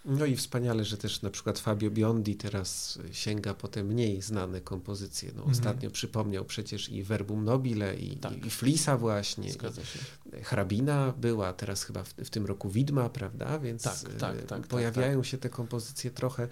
No 0.05 0.27
i 0.27 0.37
wspaniale, 0.37 0.85
że 0.85 0.97
też 0.97 1.23
na 1.23 1.31
przykład 1.31 1.59
Fabio 1.59 1.91
Biondi 1.91 2.37
teraz 2.37 2.99
sięga 3.13 3.55
po 3.55 3.69
te 3.69 3.85
mniej 3.85 4.23
znane 4.23 4.61
kompozycje. 4.61 5.29
No, 5.29 5.43
mhm. 5.43 5.51
Ostatnio 5.51 5.91
przypomniał 5.91 6.45
przecież 6.45 6.89
i 6.89 7.03
Verbum 7.03 7.45
Nobile, 7.45 7.97
i, 7.97 8.17
tak. 8.17 8.47
i 8.47 8.51
Flisa 8.51 8.97
właśnie. 8.97 9.53
Zgadza 9.53 9.85
się. 9.85 9.99
Hrabina 10.43 11.13
była, 11.21 11.53
teraz 11.53 11.85
chyba 11.85 12.05
w, 12.05 12.09
w, 12.09 12.31
tym 12.31 12.47
roku 12.47 12.71
Widma, 12.71 13.09
prawda? 13.09 13.59
Więc 13.59 13.83
tak, 13.83 13.99
tak, 13.99 14.19
tak, 14.19 14.47
tak 14.47 14.67
pojawiają 14.67 15.19
tak. 15.19 15.27
się 15.27 15.39
te 15.39 15.49
kompozycje 15.49 16.11
trochę, 16.11 16.49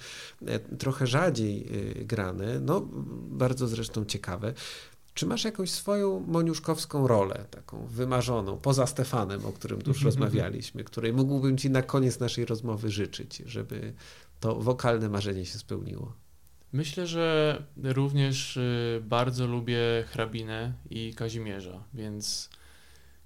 e, 0.46 0.58
trochę 0.58 1.06
rzadziej 1.06 1.66
e, 2.00 2.04
grane. 2.04 2.60
No, 2.60 2.88
bardzo 3.30 3.68
zresztą 3.68 4.04
ciekawe. 4.04 4.54
Czy 5.14 5.26
masz 5.26 5.44
jakąś 5.44 5.70
swoją 5.70 6.20
moniuszkowską 6.20 7.06
rolę, 7.06 7.44
taką 7.50 7.86
wymarzoną, 7.86 8.58
poza 8.58 8.86
Stefanem, 8.86 9.46
o 9.46 9.52
którym 9.52 9.80
już 9.86 10.02
rozmawialiśmy, 10.08 10.84
której 10.84 11.12
mógłbym 11.12 11.58
Ci 11.58 11.70
na 11.70 11.82
koniec 11.82 12.20
naszej 12.20 12.44
rozmowy 12.44 12.90
życzyć, 12.90 13.42
żeby 13.46 13.92
to 14.40 14.54
wokalne 14.54 15.08
marzenie 15.08 15.46
się 15.46 15.58
spełniło? 15.58 16.12
Myślę, 16.72 17.06
że 17.06 17.62
również 17.82 18.56
y, 18.56 19.02
bardzo 19.04 19.46
lubię 19.46 19.78
hrabinę 20.10 20.72
i 20.90 21.14
Kazimierza, 21.14 21.84
więc 21.94 22.50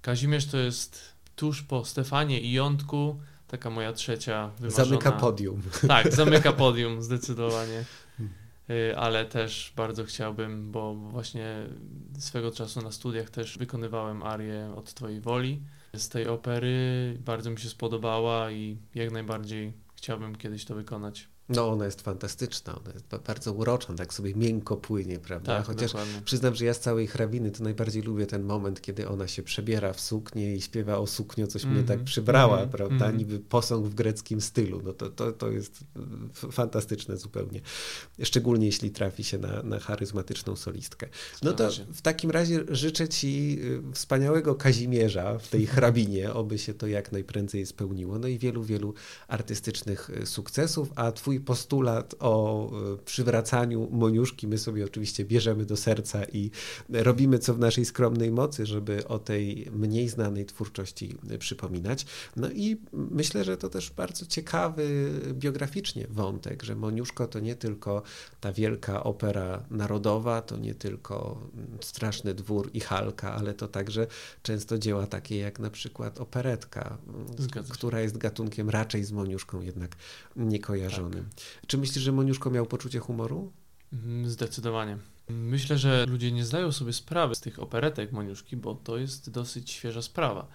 Kazimierz 0.01 0.45
to 0.45 0.57
jest 0.57 0.99
tuż 1.35 1.61
po 1.61 1.85
Stefanie 1.85 2.41
i 2.41 2.51
Jątku 2.51 3.19
taka 3.47 3.69
moja 3.69 3.93
trzecia 3.93 4.51
wymarzona. 4.59 4.85
Zamyka 4.85 5.11
podium. 5.11 5.61
Tak, 5.87 6.13
zamyka 6.13 6.53
podium, 6.63 7.01
zdecydowanie. 7.01 7.85
Y, 8.69 8.97
ale 8.97 9.25
też 9.25 9.73
bardzo 9.75 10.03
chciałbym, 10.03 10.71
bo 10.71 10.95
właśnie 10.95 11.67
swego 12.19 12.51
czasu 12.51 12.81
na 12.81 12.91
studiach 12.91 13.29
też 13.29 13.57
wykonywałem 13.57 14.23
arię 14.23 14.73
od 14.75 14.93
Twojej 14.93 15.21
woli 15.21 15.61
z 15.93 16.09
tej 16.09 16.27
opery. 16.27 17.17
Bardzo 17.19 17.51
mi 17.51 17.59
się 17.59 17.69
spodobała 17.69 18.51
i 18.51 18.77
jak 18.95 19.11
najbardziej 19.11 19.73
chciałbym 19.95 20.35
kiedyś 20.35 20.65
to 20.65 20.75
wykonać. 20.75 21.27
No, 21.49 21.69
ona 21.69 21.85
jest 21.85 22.01
fantastyczna, 22.01 22.75
ona 22.75 22.93
jest 22.93 23.05
bardzo 23.27 23.53
urocza, 23.53 23.93
tak 23.93 24.13
sobie 24.13 24.35
miękko 24.35 24.77
płynie, 24.77 25.19
prawda? 25.19 25.57
Tak, 25.57 25.65
Chociaż 25.65 25.91
dokładnie. 25.91 26.21
przyznam, 26.25 26.55
że 26.55 26.65
ja 26.65 26.73
z 26.73 26.79
całej 26.79 27.07
hrabiny 27.07 27.51
to 27.51 27.63
najbardziej 27.63 28.01
lubię 28.01 28.25
ten 28.25 28.43
moment, 28.43 28.81
kiedy 28.81 29.07
ona 29.07 29.27
się 29.27 29.43
przebiera 29.43 29.93
w 29.93 29.99
suknię 29.99 30.55
i 30.55 30.61
śpiewa 30.61 30.97
o 30.97 31.07
sukniu, 31.07 31.47
coś 31.47 31.63
mm 31.63 31.73
-hmm. 31.73 31.77
mnie 31.77 31.87
tak 31.87 31.93
mhm. 31.93 32.05
przybrała, 32.05 32.57
mm 32.57 32.69
-hmm. 32.69 32.71
prawda? 32.71 33.05
Mm 33.05 33.15
-hmm. 33.15 33.17
Niby 33.17 33.39
posąg 33.39 33.87
w 33.87 33.95
greckim 33.95 34.41
stylu. 34.41 34.81
No 34.83 34.93
to, 34.93 35.09
to, 35.09 35.31
to 35.31 35.51
jest 35.51 35.83
fantastyczne 36.51 37.17
zupełnie. 37.17 37.61
Szczególnie 38.23 38.65
jeśli 38.65 38.91
trafi 38.91 39.23
się 39.23 39.37
na, 39.37 39.63
na 39.63 39.79
charyzmatyczną 39.79 40.55
solistkę. 40.55 41.07
No 41.43 41.53
to 41.53 41.69
w 41.93 42.01
takim 42.01 42.31
razie 42.31 42.63
życzę 42.69 43.09
Ci 43.09 43.59
y, 43.89 43.93
wspaniałego 43.93 44.55
Kazimierza 44.55 45.37
w 45.39 45.47
tej 45.47 45.67
hrabinie, 45.67 46.33
oby 46.33 46.57
się 46.57 46.73
to 46.73 46.87
jak 46.87 47.11
najprędzej 47.11 47.65
spełniło. 47.65 48.19
No 48.19 48.27
i 48.27 48.37
wielu, 48.37 48.63
wielu 48.63 48.93
artystycznych 49.27 50.09
y, 50.09 50.25
sukcesów, 50.25 50.89
a 50.95 51.11
Twój 51.11 51.34
twój 51.35 51.45
postulat 51.45 52.15
o 52.19 52.69
e, 52.93 52.97
przywracaniu 52.97 53.89
Moniuszki 53.91 54.47
my 54.47 54.57
sobie 54.57 54.85
oczywiście 54.85 55.25
bierzemy 55.25 55.65
do 55.65 55.77
serca 55.77 56.25
i 56.25 56.51
robimy 56.89 57.39
co 57.39 57.53
w 57.53 57.59
naszej 57.59 57.85
skromnej 57.85 58.31
mocy, 58.31 58.65
żeby 58.65 59.07
o 59.07 59.19
tej 59.19 59.67
mniej 59.71 60.09
znanej 60.09 60.45
twórczości 60.45 61.15
przypominać. 61.39 62.05
No 62.35 62.49
i 62.49 62.77
myślę, 62.93 63.43
że 63.43 63.57
to 63.57 63.69
też 63.69 63.91
bardzo 63.91 64.25
ciekawy 64.25 65.11
biograficznie 65.33 66.07
wątek, 66.09 66.63
że 66.63 66.75
Moniuszko 66.75 67.27
to 67.27 67.39
nie 67.39 67.55
tylko 67.55 68.03
ta 68.41 68.53
wielka 68.53 69.03
opera 69.03 69.63
narodowa, 69.71 70.41
to 70.41 70.57
nie 70.57 70.75
tylko 70.75 71.41
Straszny 71.81 72.33
Dwór 72.33 72.69
i 72.73 72.79
Halka, 72.79 73.33
ale 73.33 73.53
to 73.53 73.67
także 73.67 74.07
często 74.43 74.77
dzieła 74.77 75.07
takie 75.07 75.37
jak 75.37 75.59
na 75.59 75.69
przykład 75.69 76.19
operetka, 76.19 76.97
która 77.69 78.01
jest 78.01 78.17
gatunkiem 78.17 78.69
raczej 78.69 79.03
z 79.03 79.11
Moniuszką 79.11 79.61
jednak 79.61 79.95
niekojarzonym. 80.35 81.24
Czy 81.67 81.77
myślisz, 81.77 82.03
że 82.03 82.11
Moniuszko 82.11 82.49
miał 82.49 82.65
poczucie 82.65 82.99
humoru? 82.99 83.51
Mhm, 83.93 84.29
zdecydowanie. 84.29 84.97
Myślę, 85.29 85.77
że 85.77 86.05
ludzie 86.05 86.31
nie 86.31 86.45
zdają 86.45 86.71
sobie 86.71 86.93
sprawy 86.93 87.35
z 87.35 87.39
tych 87.39 87.59
operetek 87.59 88.11
Moniuszki, 88.11 88.57
bo 88.57 88.75
to 88.75 88.97
jest 88.97 89.29
dosyć 89.29 89.71
świeża 89.71 90.01
sprawa. 90.01 90.47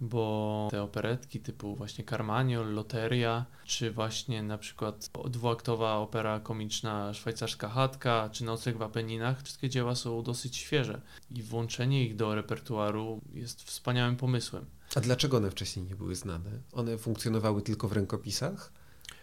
Bo 0.00 0.68
te 0.70 0.82
operetki 0.82 1.40
typu 1.40 1.76
właśnie 1.76 2.04
Carmagnol, 2.04 2.74
Loteria, 2.74 3.46
czy 3.64 3.90
właśnie 3.90 4.42
na 4.42 4.58
przykład 4.58 5.10
dwuaktowa 5.30 5.96
opera 5.96 6.40
komiczna 6.40 7.14
Szwajcarska 7.14 7.68
Chatka, 7.68 8.30
czy 8.32 8.44
Nocleg 8.44 8.76
w 8.76 8.82
Apeninach, 8.82 9.42
wszystkie 9.42 9.68
dzieła 9.68 9.94
są 9.94 10.22
dosyć 10.22 10.56
świeże 10.56 11.00
i 11.30 11.42
włączenie 11.42 12.04
ich 12.04 12.16
do 12.16 12.34
repertuaru 12.34 13.20
jest 13.34 13.62
wspaniałym 13.62 14.16
pomysłem. 14.16 14.66
A 14.94 15.00
dlaczego 15.00 15.36
one 15.36 15.50
wcześniej 15.50 15.86
nie 15.86 15.96
były 15.96 16.14
znane? 16.14 16.50
One 16.72 16.98
funkcjonowały 16.98 17.62
tylko 17.62 17.88
w 17.88 17.92
rękopisach? 17.92 18.72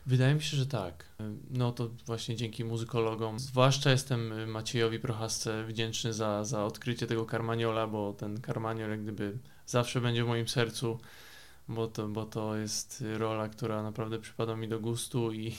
Wydaje 0.05 0.35
mi 0.35 0.41
się, 0.41 0.57
że 0.57 0.65
tak. 0.65 1.05
No 1.49 1.71
to 1.71 1.89
właśnie 2.05 2.35
dzięki 2.35 2.63
muzykologom. 2.63 3.39
Zwłaszcza 3.39 3.91
jestem 3.91 4.51
Maciejowi 4.51 4.99
Prochasce 4.99 5.63
wdzięczny 5.63 6.13
za, 6.13 6.43
za 6.43 6.65
odkrycie 6.65 7.07
tego 7.07 7.25
Carmagnola, 7.25 7.87
bo 7.87 8.13
ten 8.13 8.41
Carmagnol 8.41 8.89
jak 8.89 9.03
gdyby 9.03 9.37
zawsze 9.65 10.01
będzie 10.01 10.23
w 10.23 10.27
moim 10.27 10.47
sercu, 10.47 10.99
bo 11.67 11.87
to, 11.87 12.07
bo 12.07 12.25
to 12.25 12.55
jest 12.57 13.03
rola, 13.17 13.49
która 13.49 13.83
naprawdę 13.83 14.19
przypada 14.19 14.55
mi 14.55 14.67
do 14.67 14.79
gustu 14.79 15.31
i, 15.31 15.55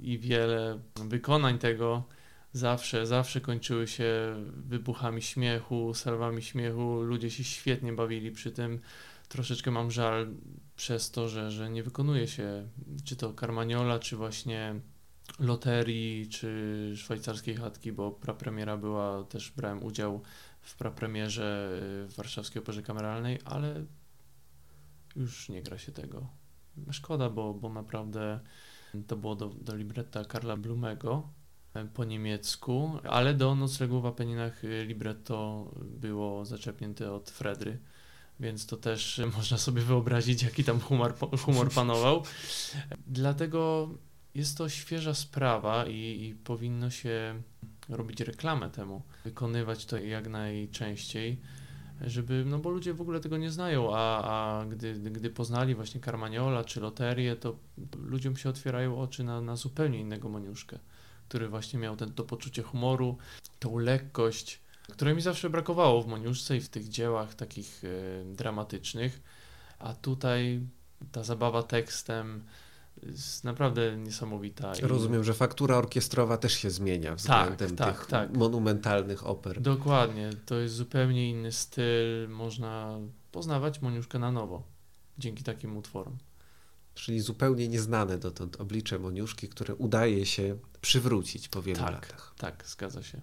i 0.00 0.18
wiele 0.18 0.78
wykonań 1.04 1.58
tego 1.58 2.04
zawsze, 2.52 3.06
zawsze 3.06 3.40
kończyły 3.40 3.86
się 3.86 4.34
wybuchami 4.56 5.22
śmiechu, 5.22 5.94
salwami 5.94 6.42
śmiechu. 6.42 7.02
Ludzie 7.02 7.30
się 7.30 7.44
świetnie 7.44 7.92
bawili 7.92 8.30
przy 8.30 8.50
tym. 8.50 8.80
Troszeczkę 9.30 9.70
mam 9.70 9.90
żal 9.90 10.34
przez 10.76 11.10
to, 11.10 11.28
że, 11.28 11.50
że 11.50 11.70
nie 11.70 11.82
wykonuje 11.82 12.28
się 12.28 12.68
czy 13.04 13.16
to 13.16 13.34
Carmagnola, 13.34 13.98
czy 13.98 14.16
właśnie 14.16 14.80
loterii, 15.38 16.28
czy 16.28 16.92
szwajcarskiej 16.96 17.56
chatki, 17.56 17.92
bo 17.92 18.10
prapremiera 18.10 18.76
była, 18.76 19.24
też 19.24 19.50
brałem 19.50 19.84
udział 19.84 20.22
w 20.60 20.76
prapremierze 20.76 21.70
y, 22.04 22.08
w 22.08 22.14
Warszawskiej 22.16 22.62
Operze 22.62 22.82
Kameralnej, 22.82 23.38
ale 23.44 23.84
już 25.16 25.48
nie 25.48 25.62
gra 25.62 25.78
się 25.78 25.92
tego. 25.92 26.26
Szkoda, 26.90 27.30
bo, 27.30 27.54
bo 27.54 27.68
naprawdę 27.68 28.40
to 29.06 29.16
było 29.16 29.34
do, 29.34 29.48
do 29.48 29.76
libretta 29.76 30.24
Karla 30.24 30.56
Blumego 30.56 31.28
e, 31.74 31.84
po 31.84 32.04
niemiecku, 32.04 32.98
ale 33.04 33.34
do 33.34 33.54
Noclegu 33.54 34.00
w 34.00 34.06
Apeninach 34.06 34.64
y, 34.64 34.84
libretto 34.84 35.70
było 35.84 36.44
zaczepnięte 36.44 37.12
od 37.12 37.30
Fredry 37.30 37.78
więc 38.40 38.66
to 38.66 38.76
też 38.76 39.20
można 39.36 39.58
sobie 39.58 39.82
wyobrazić, 39.82 40.42
jaki 40.42 40.64
tam 40.64 40.80
humor, 40.80 41.14
humor 41.44 41.70
panował. 41.70 42.24
Dlatego 43.06 43.88
jest 44.34 44.58
to 44.58 44.68
świeża 44.68 45.14
sprawa 45.14 45.86
i, 45.86 46.24
i 46.24 46.34
powinno 46.34 46.90
się 46.90 47.42
robić 47.88 48.20
reklamę 48.20 48.70
temu, 48.70 49.02
wykonywać 49.24 49.84
to 49.84 49.98
jak 49.98 50.28
najczęściej 50.28 51.40
żeby, 52.00 52.44
no 52.46 52.58
bo 52.58 52.70
ludzie 52.70 52.94
w 52.94 53.00
ogóle 53.00 53.20
tego 53.20 53.36
nie 53.36 53.50
znają, 53.50 53.96
a, 53.96 54.22
a 54.22 54.66
gdy, 54.66 54.94
gdy 54.94 55.30
poznali 55.30 55.74
właśnie 55.74 56.00
Carmagnola 56.00 56.64
czy 56.64 56.80
loterię, 56.80 57.36
to 57.36 57.56
ludziom 57.98 58.36
się 58.36 58.48
otwierają 58.48 59.00
oczy 59.00 59.24
na, 59.24 59.40
na 59.40 59.56
zupełnie 59.56 59.98
innego 60.00 60.28
Moniuszkę, 60.28 60.78
który 61.28 61.48
właśnie 61.48 61.78
miał 61.78 61.96
ten, 61.96 62.12
to 62.12 62.24
poczucie 62.24 62.62
humoru, 62.62 63.18
tą 63.58 63.78
lekkość, 63.78 64.60
której 64.92 65.14
mi 65.14 65.20
zawsze 65.20 65.50
brakowało 65.50 66.02
w 66.02 66.06
Moniuszce 66.06 66.56
i 66.56 66.60
w 66.60 66.68
tych 66.68 66.88
dziełach 66.88 67.34
takich 67.34 67.84
y, 67.84 68.24
dramatycznych, 68.26 69.20
a 69.78 69.94
tutaj 69.94 70.60
ta 71.12 71.24
zabawa 71.24 71.62
tekstem, 71.62 72.44
jest 73.02 73.44
naprawdę 73.44 73.96
niesamowita. 73.96 74.72
Rozumiem, 74.82 75.24
że 75.24 75.34
faktura 75.34 75.76
orkiestrowa 75.76 76.36
też 76.36 76.52
się 76.52 76.70
zmienia 76.70 77.14
względem 77.14 77.76
tak, 77.76 77.88
tak, 77.88 77.98
tych 77.98 78.06
tak. 78.06 78.36
monumentalnych 78.36 79.26
oper. 79.26 79.60
Dokładnie, 79.60 80.30
to 80.46 80.54
jest 80.54 80.74
zupełnie 80.74 81.30
inny 81.30 81.52
styl, 81.52 82.28
można 82.28 82.98
poznawać 83.32 83.82
Moniuszkę 83.82 84.18
na 84.18 84.32
nowo 84.32 84.62
dzięki 85.18 85.44
takim 85.44 85.76
utworom. 85.76 86.18
Czyli 86.94 87.20
zupełnie 87.20 87.68
nieznane 87.68 88.18
dotąd 88.18 88.60
oblicze 88.60 88.98
Moniuszki, 88.98 89.48
które 89.48 89.74
udaje 89.74 90.26
się 90.26 90.58
przywrócić 90.80 91.48
po 91.48 91.62
wielu 91.62 91.78
tak, 91.80 91.92
latach. 91.92 92.34
Tak, 92.38 92.64
zgadza 92.66 93.02
się. 93.02 93.20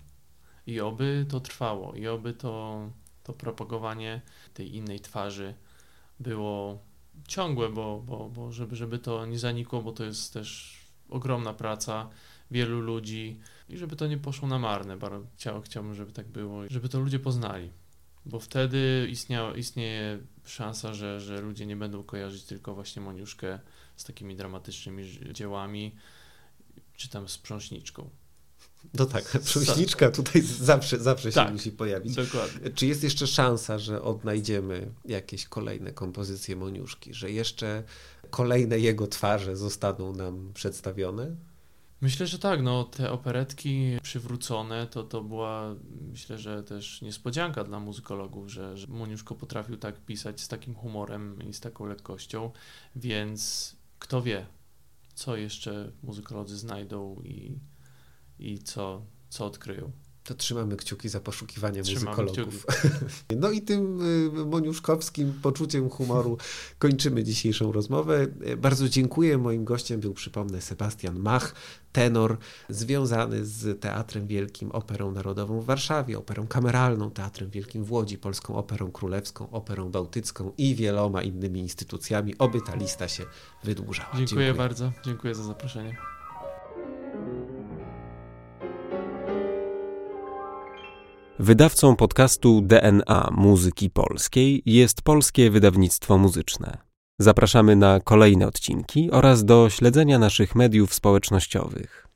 I 0.67 0.79
oby 0.79 1.25
to 1.29 1.39
trwało, 1.39 1.93
i 1.93 2.07
oby 2.07 2.33
to, 2.33 2.81
to 3.23 3.33
propagowanie 3.33 4.21
tej 4.53 4.75
innej 4.75 4.99
twarzy 4.99 5.53
było 6.19 6.79
ciągłe, 7.27 7.69
bo, 7.69 8.03
bo, 8.05 8.29
bo 8.29 8.51
żeby, 8.51 8.75
żeby 8.75 8.99
to 8.99 9.25
nie 9.25 9.39
zanikło, 9.39 9.81
bo 9.81 9.91
to 9.91 10.03
jest 10.03 10.33
też 10.33 10.77
ogromna 11.09 11.53
praca 11.53 12.09
wielu 12.51 12.81
ludzi 12.81 13.39
i 13.69 13.77
żeby 13.77 13.95
to 13.95 14.07
nie 14.07 14.17
poszło 14.17 14.47
na 14.47 14.59
marne. 14.59 14.97
Bardzo 14.97 15.27
chciał, 15.35 15.61
chciałbym, 15.61 15.95
żeby 15.95 16.11
tak 16.11 16.27
było, 16.27 16.67
żeby 16.69 16.89
to 16.89 16.99
ludzie 16.99 17.19
poznali, 17.19 17.71
bo 18.25 18.39
wtedy 18.39 19.07
istnia, 19.09 19.55
istnieje 19.55 20.19
szansa, 20.45 20.93
że, 20.93 21.19
że 21.19 21.41
ludzie 21.41 21.65
nie 21.65 21.75
będą 21.75 22.03
kojarzyć 22.03 22.43
tylko 22.43 22.75
właśnie 22.75 23.01
Moniuszkę 23.01 23.59
z 23.95 24.03
takimi 24.03 24.35
dramatycznymi 24.35 25.03
dziełami, 25.33 25.95
czy 26.95 27.09
tam 27.09 27.27
z 27.27 27.37
prząśniczką. 27.37 28.09
No 28.93 29.05
tak, 29.05 29.23
przełśniczka 29.45 30.11
tutaj 30.11 30.41
zawsze, 30.41 30.99
zawsze 30.99 31.31
się 31.31 31.35
tak, 31.35 31.53
musi 31.53 31.71
pojawić. 31.71 32.15
Dokładnie. 32.15 32.69
Czy 32.69 32.87
jest 32.87 33.03
jeszcze 33.03 33.27
szansa, 33.27 33.79
że 33.79 34.01
odnajdziemy 34.01 34.91
jakieś 35.05 35.45
kolejne 35.45 35.91
kompozycje 35.91 36.55
Moniuszki, 36.55 37.13
że 37.13 37.31
jeszcze 37.31 37.83
kolejne 38.29 38.79
jego 38.79 39.07
twarze 39.07 39.55
zostaną 39.57 40.13
nam 40.13 40.51
przedstawione? 40.53 41.35
Myślę, 42.01 42.27
że 42.27 42.39
tak. 42.39 42.63
No, 42.63 42.83
te 42.83 43.11
operetki 43.11 43.97
przywrócone 44.03 44.87
to, 44.87 45.03
to 45.03 45.23
była, 45.23 45.75
myślę, 46.11 46.37
że 46.37 46.63
też 46.63 47.01
niespodzianka 47.01 47.63
dla 47.63 47.79
muzykologów, 47.79 48.49
że, 48.49 48.77
że 48.77 48.87
Moniuszko 48.87 49.35
potrafił 49.35 49.77
tak 49.77 50.05
pisać 50.05 50.41
z 50.41 50.47
takim 50.47 50.75
humorem 50.75 51.49
i 51.49 51.53
z 51.53 51.59
taką 51.59 51.85
lekkością, 51.85 52.51
więc 52.95 53.75
kto 53.99 54.21
wie, 54.21 54.45
co 55.13 55.35
jeszcze 55.35 55.91
muzykolodzy 56.03 56.57
znajdą 56.57 57.21
i 57.23 57.59
i 58.39 58.59
co, 58.59 59.05
co 59.29 59.45
odkryją. 59.45 59.91
To 60.27 60.33
trzymamy 60.33 60.77
kciuki 60.77 61.09
za 61.09 61.19
poszukiwanie 61.19 61.83
trzymamy 61.83 62.23
muzykologów. 62.23 62.65
No 63.41 63.51
i 63.51 63.61
tym 63.61 64.01
y, 64.41 64.45
moniuszkowskim 64.45 65.33
poczuciem 65.41 65.89
humoru 65.89 66.37
kończymy 66.79 67.23
dzisiejszą 67.23 67.71
rozmowę. 67.71 68.27
Bardzo 68.57 68.89
dziękuję. 68.89 69.37
Moim 69.37 69.65
gościem 69.65 69.99
był, 69.99 70.13
przypomnę, 70.13 70.61
Sebastian 70.61 71.19
Mach, 71.19 71.55
tenor 71.91 72.37
związany 72.69 73.45
z 73.45 73.81
Teatrem 73.81 74.27
Wielkim, 74.27 74.71
Operą 74.71 75.11
Narodową 75.11 75.61
w 75.61 75.65
Warszawie, 75.65 76.17
Operą 76.17 76.47
Kameralną, 76.47 77.11
Teatrem 77.11 77.49
Wielkim 77.49 77.83
w 77.83 77.91
Łodzi, 77.91 78.17
Polską 78.17 78.55
Operą 78.55 78.91
Królewską, 78.91 79.49
Operą 79.49 79.91
Bałtycką 79.91 80.51
i 80.57 80.75
wieloma 80.75 81.21
innymi 81.21 81.59
instytucjami. 81.59 82.37
Oby 82.37 82.61
ta 82.61 82.75
lista 82.75 83.07
się 83.07 83.25
wydłużała. 83.63 84.09
Dziękuję, 84.09 84.27
dziękuję. 84.27 84.53
bardzo. 84.53 84.91
Dziękuję 85.05 85.35
za 85.35 85.43
zaproszenie. 85.43 86.16
Wydawcą 91.39 91.95
podcastu 91.95 92.61
DNA 92.61 93.29
Muzyki 93.31 93.89
Polskiej 93.89 94.61
jest 94.65 95.01
Polskie 95.01 95.51
Wydawnictwo 95.51 96.17
Muzyczne. 96.17 96.77
Zapraszamy 97.19 97.75
na 97.75 97.99
kolejne 97.99 98.47
odcinki 98.47 99.11
oraz 99.11 99.45
do 99.45 99.69
śledzenia 99.69 100.19
naszych 100.19 100.55
mediów 100.55 100.93
społecznościowych. 100.93 102.06